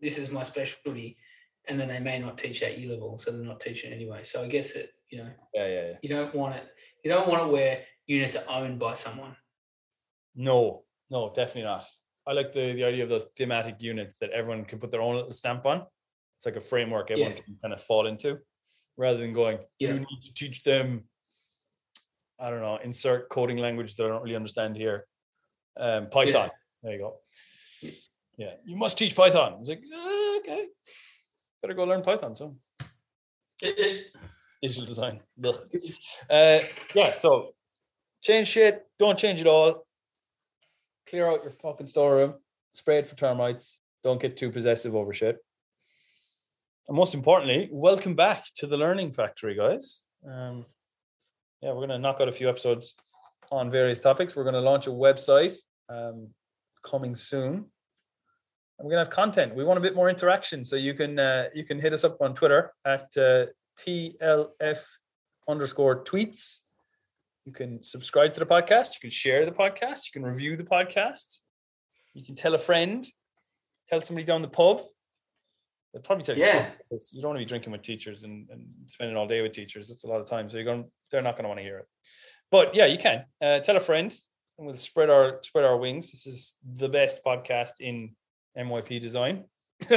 this 0.00 0.18
is 0.18 0.30
my 0.30 0.42
specialty," 0.42 1.16
and 1.66 1.78
then 1.78 1.88
they 1.88 2.00
may 2.00 2.18
not 2.18 2.38
teach 2.38 2.62
at 2.62 2.78
year 2.78 2.90
level, 2.90 3.18
so 3.18 3.30
they're 3.30 3.44
not 3.44 3.60
teaching 3.60 3.92
anyway. 3.92 4.24
So 4.24 4.42
I 4.42 4.48
guess 4.48 4.72
it 4.72 4.94
you 5.14 5.22
know, 5.22 5.30
yeah, 5.54 5.66
yeah, 5.66 5.86
yeah. 5.86 5.96
you 6.02 6.08
don't 6.08 6.34
want 6.34 6.56
it. 6.56 6.64
You 7.04 7.10
don't 7.10 7.28
want 7.28 7.42
it 7.42 7.52
where 7.52 7.82
units 8.06 8.36
are 8.36 8.44
owned 8.48 8.80
by 8.80 8.94
someone. 8.94 9.36
No, 10.34 10.84
no, 11.10 11.32
definitely 11.34 11.62
not. 11.70 11.84
I 12.26 12.32
like 12.32 12.52
the 12.52 12.72
the 12.74 12.84
idea 12.84 13.02
of 13.02 13.08
those 13.08 13.24
thematic 13.36 13.76
units 13.82 14.18
that 14.18 14.30
everyone 14.30 14.64
can 14.64 14.78
put 14.78 14.90
their 14.90 15.02
own 15.02 15.16
little 15.16 15.32
stamp 15.32 15.66
on. 15.66 15.86
It's 16.38 16.46
like 16.46 16.56
a 16.56 16.60
framework 16.60 17.10
everyone 17.10 17.32
Yeah. 17.36 17.42
can 17.42 17.58
kind 17.62 17.74
of 17.74 17.80
fall 17.82 18.06
into, 18.06 18.38
rather 18.96 19.18
than 19.18 19.32
going, 19.32 19.58
Yeah. 19.78 19.92
you 19.94 20.00
need 20.00 20.20
to 20.22 20.34
teach 20.34 20.62
them. 20.62 21.08
I 22.40 22.50
don't 22.50 22.60
know, 22.60 22.76
insert 22.82 23.28
coding 23.28 23.58
language 23.58 23.94
that 23.96 24.04
I 24.04 24.08
don't 24.08 24.22
really 24.22 24.36
understand 24.36 24.76
here. 24.76 25.06
Um, 25.76 26.06
Python. 26.08 26.50
There 26.82 26.92
you 26.92 26.98
go. 26.98 27.20
Yeah. 27.82 27.90
Yeah, 28.36 28.54
you 28.64 28.76
must 28.76 28.98
teach 28.98 29.14
Python. 29.14 29.58
It's 29.60 29.68
like 29.68 29.82
"Uh, 29.94 30.36
okay, 30.38 30.66
better 31.62 31.74
go 31.74 31.84
learn 31.84 32.02
Python. 32.02 32.34
So 32.34 32.56
digital 34.62 34.86
design. 34.86 35.20
Uh, 36.28 36.60
yeah, 36.94 37.10
so 37.16 37.54
change 38.22 38.48
shit, 38.48 38.84
don't 38.98 39.18
change 39.18 39.40
it 39.40 39.46
all. 39.46 39.86
Clear 41.08 41.30
out 41.30 41.42
your 41.42 41.50
fucking 41.50 41.86
storeroom, 41.86 42.34
spray 42.72 42.98
it 42.98 43.06
for 43.06 43.14
termites, 43.14 43.82
don't 44.02 44.20
get 44.20 44.36
too 44.36 44.50
possessive 44.50 44.94
over 44.94 45.12
shit. 45.12 45.38
And 46.88 46.96
most 46.96 47.14
importantly, 47.14 47.68
welcome 47.70 48.14
back 48.14 48.44
to 48.56 48.66
the 48.66 48.76
Learning 48.76 49.10
Factory, 49.10 49.54
guys. 49.54 50.06
Um, 50.26 50.66
yeah, 51.60 51.70
we're 51.70 51.86
going 51.86 51.88
to 51.90 51.98
knock 51.98 52.20
out 52.20 52.28
a 52.28 52.32
few 52.32 52.48
episodes 52.48 52.96
on 53.50 53.70
various 53.70 54.00
topics. 54.00 54.36
We're 54.36 54.44
going 54.44 54.54
to 54.54 54.60
launch 54.60 54.86
a 54.86 54.90
website 54.90 55.56
um, 55.88 56.28
coming 56.82 57.14
soon. 57.14 57.54
And 57.54 57.64
we're 58.78 58.90
going 58.90 59.04
to 59.04 59.08
have 59.08 59.10
content. 59.10 59.54
We 59.54 59.64
want 59.64 59.78
a 59.78 59.82
bit 59.82 59.94
more 59.94 60.10
interaction, 60.10 60.64
so 60.64 60.76
you 60.76 60.94
can 60.94 61.18
uh, 61.18 61.44
you 61.54 61.64
can 61.64 61.80
hit 61.80 61.92
us 61.92 62.02
up 62.02 62.20
on 62.20 62.34
Twitter 62.34 62.72
at 62.84 63.06
uh, 63.16 63.46
TLF 63.78 64.84
underscore 65.48 66.04
tweets. 66.04 66.62
You 67.44 67.52
can 67.52 67.82
subscribe 67.82 68.32
to 68.34 68.40
the 68.40 68.46
podcast. 68.46 68.94
You 68.94 69.00
can 69.02 69.10
share 69.10 69.44
the 69.44 69.52
podcast. 69.52 70.06
You 70.06 70.12
can 70.20 70.22
review 70.22 70.56
the 70.56 70.64
podcast. 70.64 71.40
You 72.14 72.24
can 72.24 72.34
tell 72.34 72.54
a 72.54 72.58
friend, 72.58 73.04
tell 73.88 74.00
somebody 74.00 74.24
down 74.24 74.42
the 74.42 74.48
pub. 74.48 74.80
They'll 75.92 76.02
probably 76.02 76.24
tell 76.24 76.36
you 76.36 76.44
Yeah. 76.44 76.70
because 76.90 77.12
you 77.14 77.20
don't 77.22 77.30
want 77.30 77.38
to 77.40 77.44
be 77.44 77.48
drinking 77.48 77.72
with 77.72 77.82
teachers 77.82 78.24
and, 78.24 78.48
and 78.50 78.66
spending 78.86 79.16
all 79.16 79.26
day 79.26 79.42
with 79.42 79.52
teachers. 79.52 79.90
It's 79.90 80.04
a 80.04 80.08
lot 80.08 80.20
of 80.20 80.28
time. 80.28 80.48
So 80.48 80.56
you're 80.56 80.64
going, 80.64 80.86
they're 81.10 81.22
not 81.22 81.34
going 81.36 81.44
to 81.44 81.48
want 81.48 81.58
to 81.58 81.64
hear 81.64 81.78
it. 81.78 81.86
But 82.50 82.74
yeah, 82.74 82.86
you 82.86 82.98
can 82.98 83.24
uh, 83.42 83.60
tell 83.60 83.76
a 83.76 83.80
friend 83.80 84.14
and 84.58 84.66
we'll 84.66 84.76
spread 84.76 85.10
our 85.10 85.40
spread 85.42 85.64
our 85.64 85.76
wings. 85.76 86.10
This 86.12 86.26
is 86.26 86.56
the 86.76 86.88
best 86.88 87.24
podcast 87.24 87.80
in 87.80 88.14
MYP 88.56 89.00
design. 89.00 89.44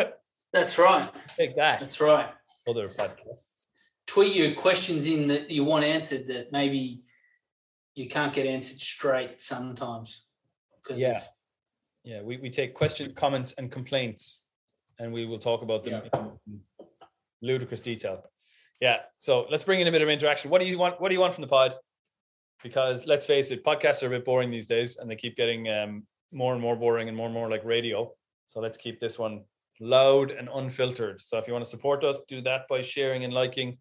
That's 0.53 0.77
right. 0.77 1.09
Take 1.35 1.55
that, 1.55 1.79
That's 1.79 2.01
right. 2.01 2.29
other 2.67 2.89
podcasts. 2.89 3.67
Tweet 4.07 4.35
your 4.35 4.55
questions 4.55 5.05
in 5.05 5.27
that 5.27 5.51
you 5.51 5.63
want 5.63 5.83
answered 5.85 6.27
that 6.27 6.51
maybe 6.51 7.03
you 7.97 8.07
can't 8.07 8.31
get 8.31 8.45
answered 8.45 8.79
straight 8.79 9.41
sometimes. 9.41 10.27
Yeah. 10.93 11.19
Yeah, 12.03 12.21
we, 12.21 12.37
we 12.37 12.49
take 12.49 12.75
questions, 12.75 13.11
comments, 13.11 13.53
and 13.53 13.71
complaints, 13.71 14.47
and 14.99 15.11
we 15.11 15.25
will 15.25 15.39
talk 15.39 15.63
about 15.63 15.83
them 15.83 16.03
in 16.13 16.59
ludicrous 17.41 17.81
detail. 17.81 18.23
Yeah. 18.79 18.99
So 19.17 19.47
let's 19.49 19.63
bring 19.63 19.81
in 19.81 19.87
a 19.87 19.91
bit 19.91 20.03
of 20.03 20.09
interaction. 20.09 20.51
What 20.51 20.61
do 20.61 20.67
you 20.67 20.77
want? 20.77 21.01
What 21.01 21.09
do 21.09 21.15
you 21.15 21.19
want 21.19 21.33
from 21.33 21.41
the 21.41 21.47
pod? 21.47 21.73
Because 22.63 23.07
let's 23.07 23.25
face 23.25 23.49
it, 23.49 23.65
podcasts 23.65 24.03
are 24.03 24.07
a 24.07 24.11
bit 24.11 24.23
boring 24.23 24.51
these 24.51 24.67
days, 24.67 24.97
and 24.97 25.09
they 25.09 25.15
keep 25.15 25.35
getting 25.35 25.67
um, 25.67 26.05
more 26.31 26.53
and 26.53 26.61
more 26.61 26.75
boring 26.75 27.07
and 27.07 27.17
more 27.17 27.25
and 27.25 27.33
more 27.33 27.49
like 27.49 27.65
radio. 27.65 28.13
So 28.45 28.59
let's 28.59 28.77
keep 28.77 28.99
this 28.99 29.17
one 29.17 29.43
loud 29.79 30.31
and 30.31 30.49
unfiltered. 30.53 31.19
So 31.19 31.39
if 31.39 31.47
you 31.47 31.53
want 31.53 31.65
to 31.65 31.69
support 31.69 32.03
us, 32.03 32.21
do 32.21 32.41
that 32.41 32.67
by 32.69 32.81
sharing 32.81 33.23
and 33.23 33.33
liking. 33.33 33.77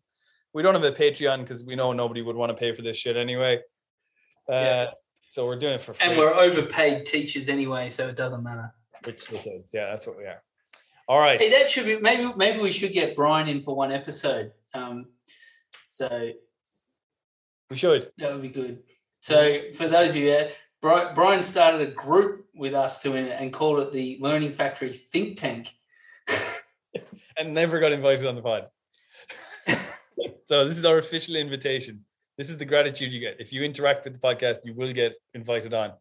We 0.55 0.63
don't 0.63 0.75
have 0.75 0.85
a 0.85 0.91
Patreon 0.91 1.41
because 1.41 1.65
we 1.65 1.77
know 1.77 1.93
nobody 1.93 2.23
would 2.23 2.37
want 2.37 2.51
to 2.51 2.57
pay 2.57 2.73
for 2.73 2.83
this 2.83 2.97
shit 2.97 3.17
anyway. 3.17 3.61
Uh, 4.49 4.53
Yeah. 4.53 4.91
So 5.29 5.45
we're 5.45 5.57
doing 5.57 5.75
it 5.75 5.81
for 5.81 5.93
free. 5.93 6.09
And 6.09 6.19
we're 6.19 6.33
overpaid 6.33 7.05
teachers 7.05 7.49
anyway, 7.49 7.89
so 7.91 8.07
it 8.07 8.15
doesn't 8.15 8.45
matter. 8.45 8.73
Rich 9.05 9.27
the 9.27 9.39
kids. 9.39 9.73
Yeah, 9.75 9.89
that's 9.91 10.07
what 10.07 10.17
we 10.17 10.25
are. 10.25 10.41
All 11.09 11.19
right. 11.19 11.41
Hey, 11.41 11.51
that 11.51 11.69
should 11.69 11.85
be 11.85 11.99
maybe 12.01 12.33
maybe 12.37 12.61
we 12.61 12.71
should 12.73 12.93
get 12.93 13.17
Brian 13.17 13.49
in 13.49 13.61
for 13.63 13.75
one 13.75 13.93
episode. 13.93 14.53
Um, 14.73 15.07
so 15.89 16.31
we 17.71 17.77
should. 17.77 18.09
that 18.19 18.33
would 18.33 18.43
be 18.43 18.49
good. 18.49 18.83
So 19.21 19.71
for 19.73 19.89
those 19.89 20.11
of 20.11 20.23
you, 20.23 20.47
Brian 20.81 21.43
started 21.43 21.81
a 21.81 21.91
group 21.91 22.47
with 22.55 22.75
us 22.75 23.03
two 23.03 23.17
in 23.17 23.25
it 23.25 23.37
and 23.41 23.53
called 23.53 23.81
it 23.81 23.93
the 23.93 24.19
Learning 24.21 24.53
Factory 24.53 24.93
Think 24.93 25.39
Tank. 25.39 25.73
And 27.39 27.53
never 27.53 27.81
got 27.81 27.93
invited 27.93 28.25
on 28.27 28.35
the 28.35 28.41
pod. 28.41 28.69
so 30.47 30.65
this 30.65 30.79
is 30.79 30.85
our 30.87 30.97
official 30.97 31.37
invitation. 31.37 32.05
This 32.37 32.51
is 32.51 32.59
the 32.59 32.65
gratitude 32.65 33.13
you 33.13 33.21
get. 33.21 33.41
If 33.41 33.53
you 33.53 33.63
interact 33.63 34.05
with 34.05 34.13
the 34.13 34.19
podcast, 34.19 34.65
you 34.65 34.75
will 34.75 34.93
get 34.93 35.15
invited 35.35 35.73
on. 35.73 35.93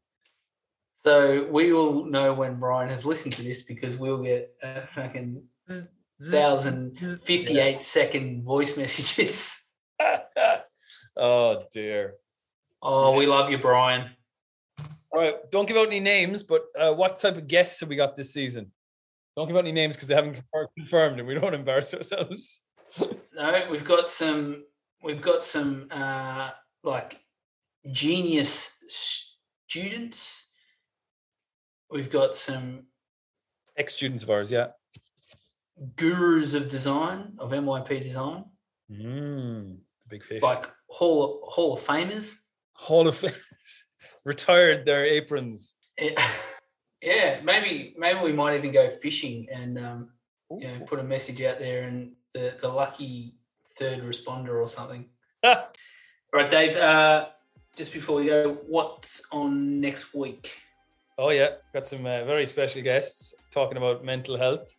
So 0.95 1.47
we 1.51 1.71
will 1.71 2.05
know 2.05 2.33
when 2.33 2.59
Brian 2.59 2.89
has 2.89 3.05
listened 3.05 3.33
to 3.33 3.43
this 3.43 3.63
because 3.63 3.95
we'll 3.95 4.21
get 4.21 4.53
a 4.63 4.87
fucking 4.87 5.41
thousand 6.23 6.97
fifty-eight 6.99 7.83
second 7.83 8.43
voice 8.43 8.75
messages. 8.77 9.65
oh 11.17 11.63
dear. 11.71 12.15
Oh, 12.81 13.15
we 13.17 13.27
love 13.27 13.49
you, 13.49 13.57
Brian. 13.57 14.11
All 15.11 15.21
right. 15.21 15.35
Don't 15.51 15.67
give 15.67 15.77
out 15.77 15.87
any 15.87 15.99
names, 15.99 16.43
but 16.43 16.65
uh, 16.77 16.93
what 16.93 17.17
type 17.17 17.37
of 17.37 17.47
guests 17.47 17.79
have 17.79 17.89
we 17.89 17.95
got 17.95 18.15
this 18.15 18.33
season? 18.33 18.71
Don't 19.35 19.47
give 19.47 19.55
out 19.55 19.63
any 19.63 19.71
names 19.71 19.95
because 19.95 20.07
they 20.07 20.15
haven't 20.15 20.41
confirmed 20.77 21.19
and 21.19 21.27
we 21.27 21.33
don't 21.33 21.43
want 21.43 21.53
to 21.53 21.59
embarrass 21.59 21.93
ourselves. 21.93 22.63
No, 23.35 23.67
we've 23.69 23.83
got 23.83 24.09
some. 24.09 24.63
We've 25.05 25.21
got 25.21 25.43
some 25.43 25.87
uh, 25.91 26.49
like 26.83 27.19
genius 27.91 28.79
students. 28.89 30.49
We've 31.91 32.09
got 32.09 32.33
some 32.33 32.87
Ex 33.77 33.93
students 33.93 34.23
of 34.23 34.31
ours, 34.31 34.51
yeah. 34.51 34.69
gurus 35.95 36.55
of 36.55 36.69
design 36.69 37.33
of 37.37 37.51
MYP 37.51 38.01
design, 38.01 38.45
Mm, 38.91 39.77
big 40.07 40.23
fish. 40.23 40.41
like 40.41 40.65
Hall 40.89 41.41
Hall 41.51 41.73
of 41.75 41.81
Famers. 41.81 42.39
Hall 42.73 43.07
of 43.07 43.15
Fame 43.15 43.31
retired 44.25 44.87
their 44.87 45.05
aprons. 45.05 45.75
Yeah, 45.99 46.19
yeah, 47.03 47.41
maybe 47.43 47.93
maybe 47.97 48.19
we 48.21 48.33
might 48.33 48.55
even 48.55 48.71
go 48.71 48.89
fishing 48.89 49.47
and 49.51 49.77
um, 49.77 50.09
you 50.49 50.67
know 50.67 50.79
put 50.87 50.99
a 50.99 51.03
message 51.03 51.43
out 51.43 51.59
there 51.59 51.83
and 51.83 52.13
the 52.33 52.55
the 52.59 52.67
lucky 52.67 53.35
third 53.77 54.03
responder 54.03 54.61
or 54.61 54.67
something. 54.67 55.05
All 55.43 55.67
right, 56.33 56.49
Dave. 56.49 56.75
Uh, 56.75 57.27
just 57.75 57.93
before 57.93 58.17
we 58.17 58.27
go, 58.27 58.57
what's 58.67 59.25
on 59.31 59.81
next 59.81 60.13
week? 60.13 60.61
Oh 61.17 61.29
yeah, 61.29 61.49
got 61.73 61.85
some 61.85 62.05
uh, 62.05 62.23
very 62.25 62.45
special 62.45 62.81
guests 62.81 63.33
talking 63.51 63.77
about 63.77 64.03
mental 64.03 64.37
health, 64.37 64.75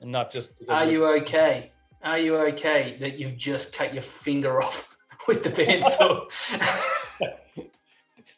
and 0.00 0.10
not 0.10 0.30
just. 0.30 0.60
Are 0.68 0.84
you 0.84 1.06
okay? 1.18 1.70
Are 2.02 2.18
you 2.18 2.36
okay 2.36 2.96
that 3.00 3.18
you've 3.18 3.36
just 3.36 3.76
cut 3.76 3.92
your 3.92 4.02
finger 4.02 4.60
off 4.64 4.96
with 5.28 5.44
the 5.44 5.50
bandsaw? 5.50 6.28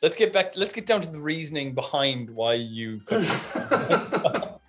Let's 0.03 0.17
get 0.19 0.35
back. 0.35 0.53
Let's 0.55 0.75
get 0.75 0.85
down 0.85 1.01
to 1.01 1.11
the 1.11 1.21
reasoning 1.21 1.75
behind 1.75 2.29
why 2.29 2.55
you. 2.55 3.01
Cut 3.07 4.61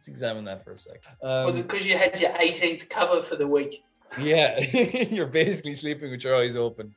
let's 0.00 0.08
examine 0.08 0.44
that 0.46 0.64
for 0.64 0.72
a 0.72 0.78
sec. 0.78 1.04
Um, 1.22 1.44
Was 1.44 1.58
it 1.58 1.68
because 1.68 1.86
you 1.86 1.94
had 1.98 2.18
your 2.18 2.30
18th 2.30 2.88
cover 2.88 3.20
for 3.20 3.36
the 3.36 3.46
week? 3.46 3.84
Yeah, 4.18 4.58
you're 5.10 5.26
basically 5.26 5.74
sleeping 5.74 6.10
with 6.10 6.24
your 6.24 6.36
eyes 6.36 6.56
open. 6.56 6.94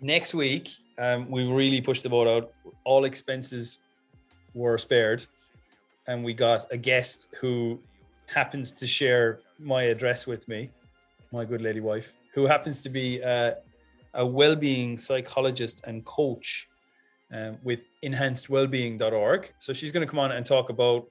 Next 0.00 0.34
week, 0.34 0.70
um, 0.98 1.30
we 1.30 1.50
really 1.50 1.80
pushed 1.80 2.02
the 2.02 2.08
boat 2.08 2.26
out. 2.26 2.52
All 2.84 3.04
expenses 3.04 3.82
were 4.52 4.78
spared, 4.78 5.26
and 6.06 6.24
we 6.24 6.34
got 6.34 6.66
a 6.70 6.76
guest 6.76 7.28
who 7.40 7.80
happens 8.26 8.72
to 8.72 8.86
share 8.86 9.40
my 9.58 9.84
address 9.84 10.26
with 10.26 10.48
me, 10.48 10.70
my 11.32 11.44
good 11.44 11.62
lady 11.62 11.80
wife, 11.80 12.14
who 12.34 12.46
happens 12.46 12.82
to 12.82 12.88
be 12.88 13.22
uh, 13.22 13.52
a 14.14 14.26
well-being 14.26 14.98
psychologist 14.98 15.84
and 15.86 16.04
coach 16.04 16.68
um, 17.32 17.58
with 17.62 17.80
enhancedwellbeing.org. 18.02 19.52
So 19.58 19.72
she's 19.72 19.92
going 19.92 20.06
to 20.06 20.10
come 20.10 20.20
on 20.20 20.32
and 20.32 20.44
talk 20.44 20.70
about 20.70 21.06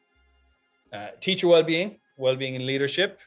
uh, 0.91 1.07
teacher 1.19 1.47
well-being, 1.47 1.99
well-being 2.17 2.55
in 2.55 2.65
leadership, 2.65 3.19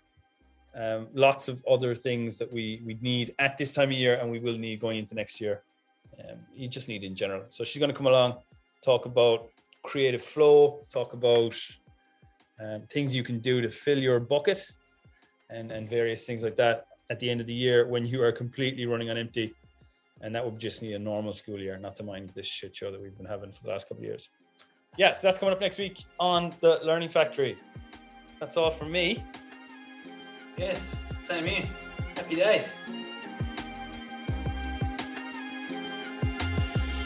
um, 0.76 1.08
lots 1.14 1.48
of 1.48 1.64
other 1.68 1.94
things 1.94 2.36
that 2.36 2.52
we 2.52 2.82
we 2.84 2.98
need 3.00 3.34
at 3.38 3.56
this 3.56 3.74
time 3.74 3.90
of 3.90 3.96
year 3.96 4.18
and 4.20 4.30
we 4.30 4.38
will 4.38 4.58
need 4.58 4.80
going 4.80 4.98
into 4.98 5.14
next 5.14 5.40
year 5.40 5.62
um, 6.20 6.38
you 6.54 6.68
just 6.68 6.88
need 6.88 7.02
in 7.04 7.14
general 7.14 7.44
so 7.48 7.64
she's 7.64 7.78
going 7.78 7.90
to 7.90 7.96
come 7.96 8.06
along 8.06 8.36
talk 8.82 9.06
about 9.06 9.48
creative 9.82 10.22
flow 10.22 10.84
talk 10.90 11.12
about 11.12 11.54
um, 12.60 12.82
things 12.88 13.14
you 13.14 13.22
can 13.22 13.38
do 13.38 13.60
to 13.60 13.68
fill 13.68 13.98
your 13.98 14.20
bucket, 14.20 14.70
and 15.50 15.70
and 15.70 15.88
various 15.88 16.24
things 16.24 16.42
like 16.42 16.56
that 16.56 16.86
at 17.10 17.20
the 17.20 17.30
end 17.30 17.40
of 17.40 17.46
the 17.46 17.54
year 17.54 17.86
when 17.86 18.04
you 18.04 18.22
are 18.22 18.32
completely 18.32 18.86
running 18.86 19.10
on 19.10 19.18
empty. 19.18 19.54
And 20.22 20.34
that 20.34 20.42
would 20.42 20.58
just 20.58 20.82
need 20.82 20.94
a 20.94 20.98
normal 20.98 21.34
school 21.34 21.58
year, 21.58 21.78
not 21.78 21.94
to 21.96 22.02
mind 22.02 22.30
this 22.30 22.46
shit 22.46 22.74
show 22.74 22.90
that 22.90 23.00
we've 23.00 23.16
been 23.16 23.26
having 23.26 23.52
for 23.52 23.62
the 23.62 23.68
last 23.68 23.86
couple 23.86 24.02
of 24.02 24.08
years. 24.08 24.30
Yeah, 24.96 25.12
so 25.12 25.26
that's 25.26 25.38
coming 25.38 25.52
up 25.52 25.60
next 25.60 25.78
week 25.78 25.98
on 26.18 26.54
the 26.60 26.80
Learning 26.82 27.10
Factory. 27.10 27.58
That's 28.40 28.56
all 28.56 28.70
from 28.70 28.90
me. 28.90 29.22
Yes, 30.56 30.96
same 31.24 31.44
here. 31.44 31.66
Happy 32.16 32.36
days. 32.36 32.76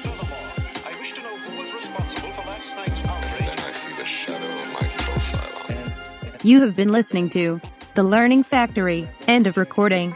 Furthermore, 0.03 0.49
I 0.87 0.95
wish 1.01 1.15
to 1.15 1.23
know 1.23 1.37
who 1.37 1.59
was 1.59 1.75
responsible 1.75 2.31
for 2.31 2.43
last 2.49 2.77
night's 2.77 3.05
outrage. 3.05 3.39
Then 3.41 3.59
I 3.59 3.73
see 3.73 3.97
the 3.97 4.05
shadow 4.05 4.47
of 4.47 4.73
my 4.73 4.89
profile. 4.99 6.39
You 6.45 6.61
have 6.61 6.77
been 6.77 6.93
listening 6.93 7.29
to 7.31 7.61
The 7.95 8.05
Learning 8.05 8.45
Factory. 8.45 9.09
End 9.27 9.49
of 9.49 9.57
recording. 9.57 10.15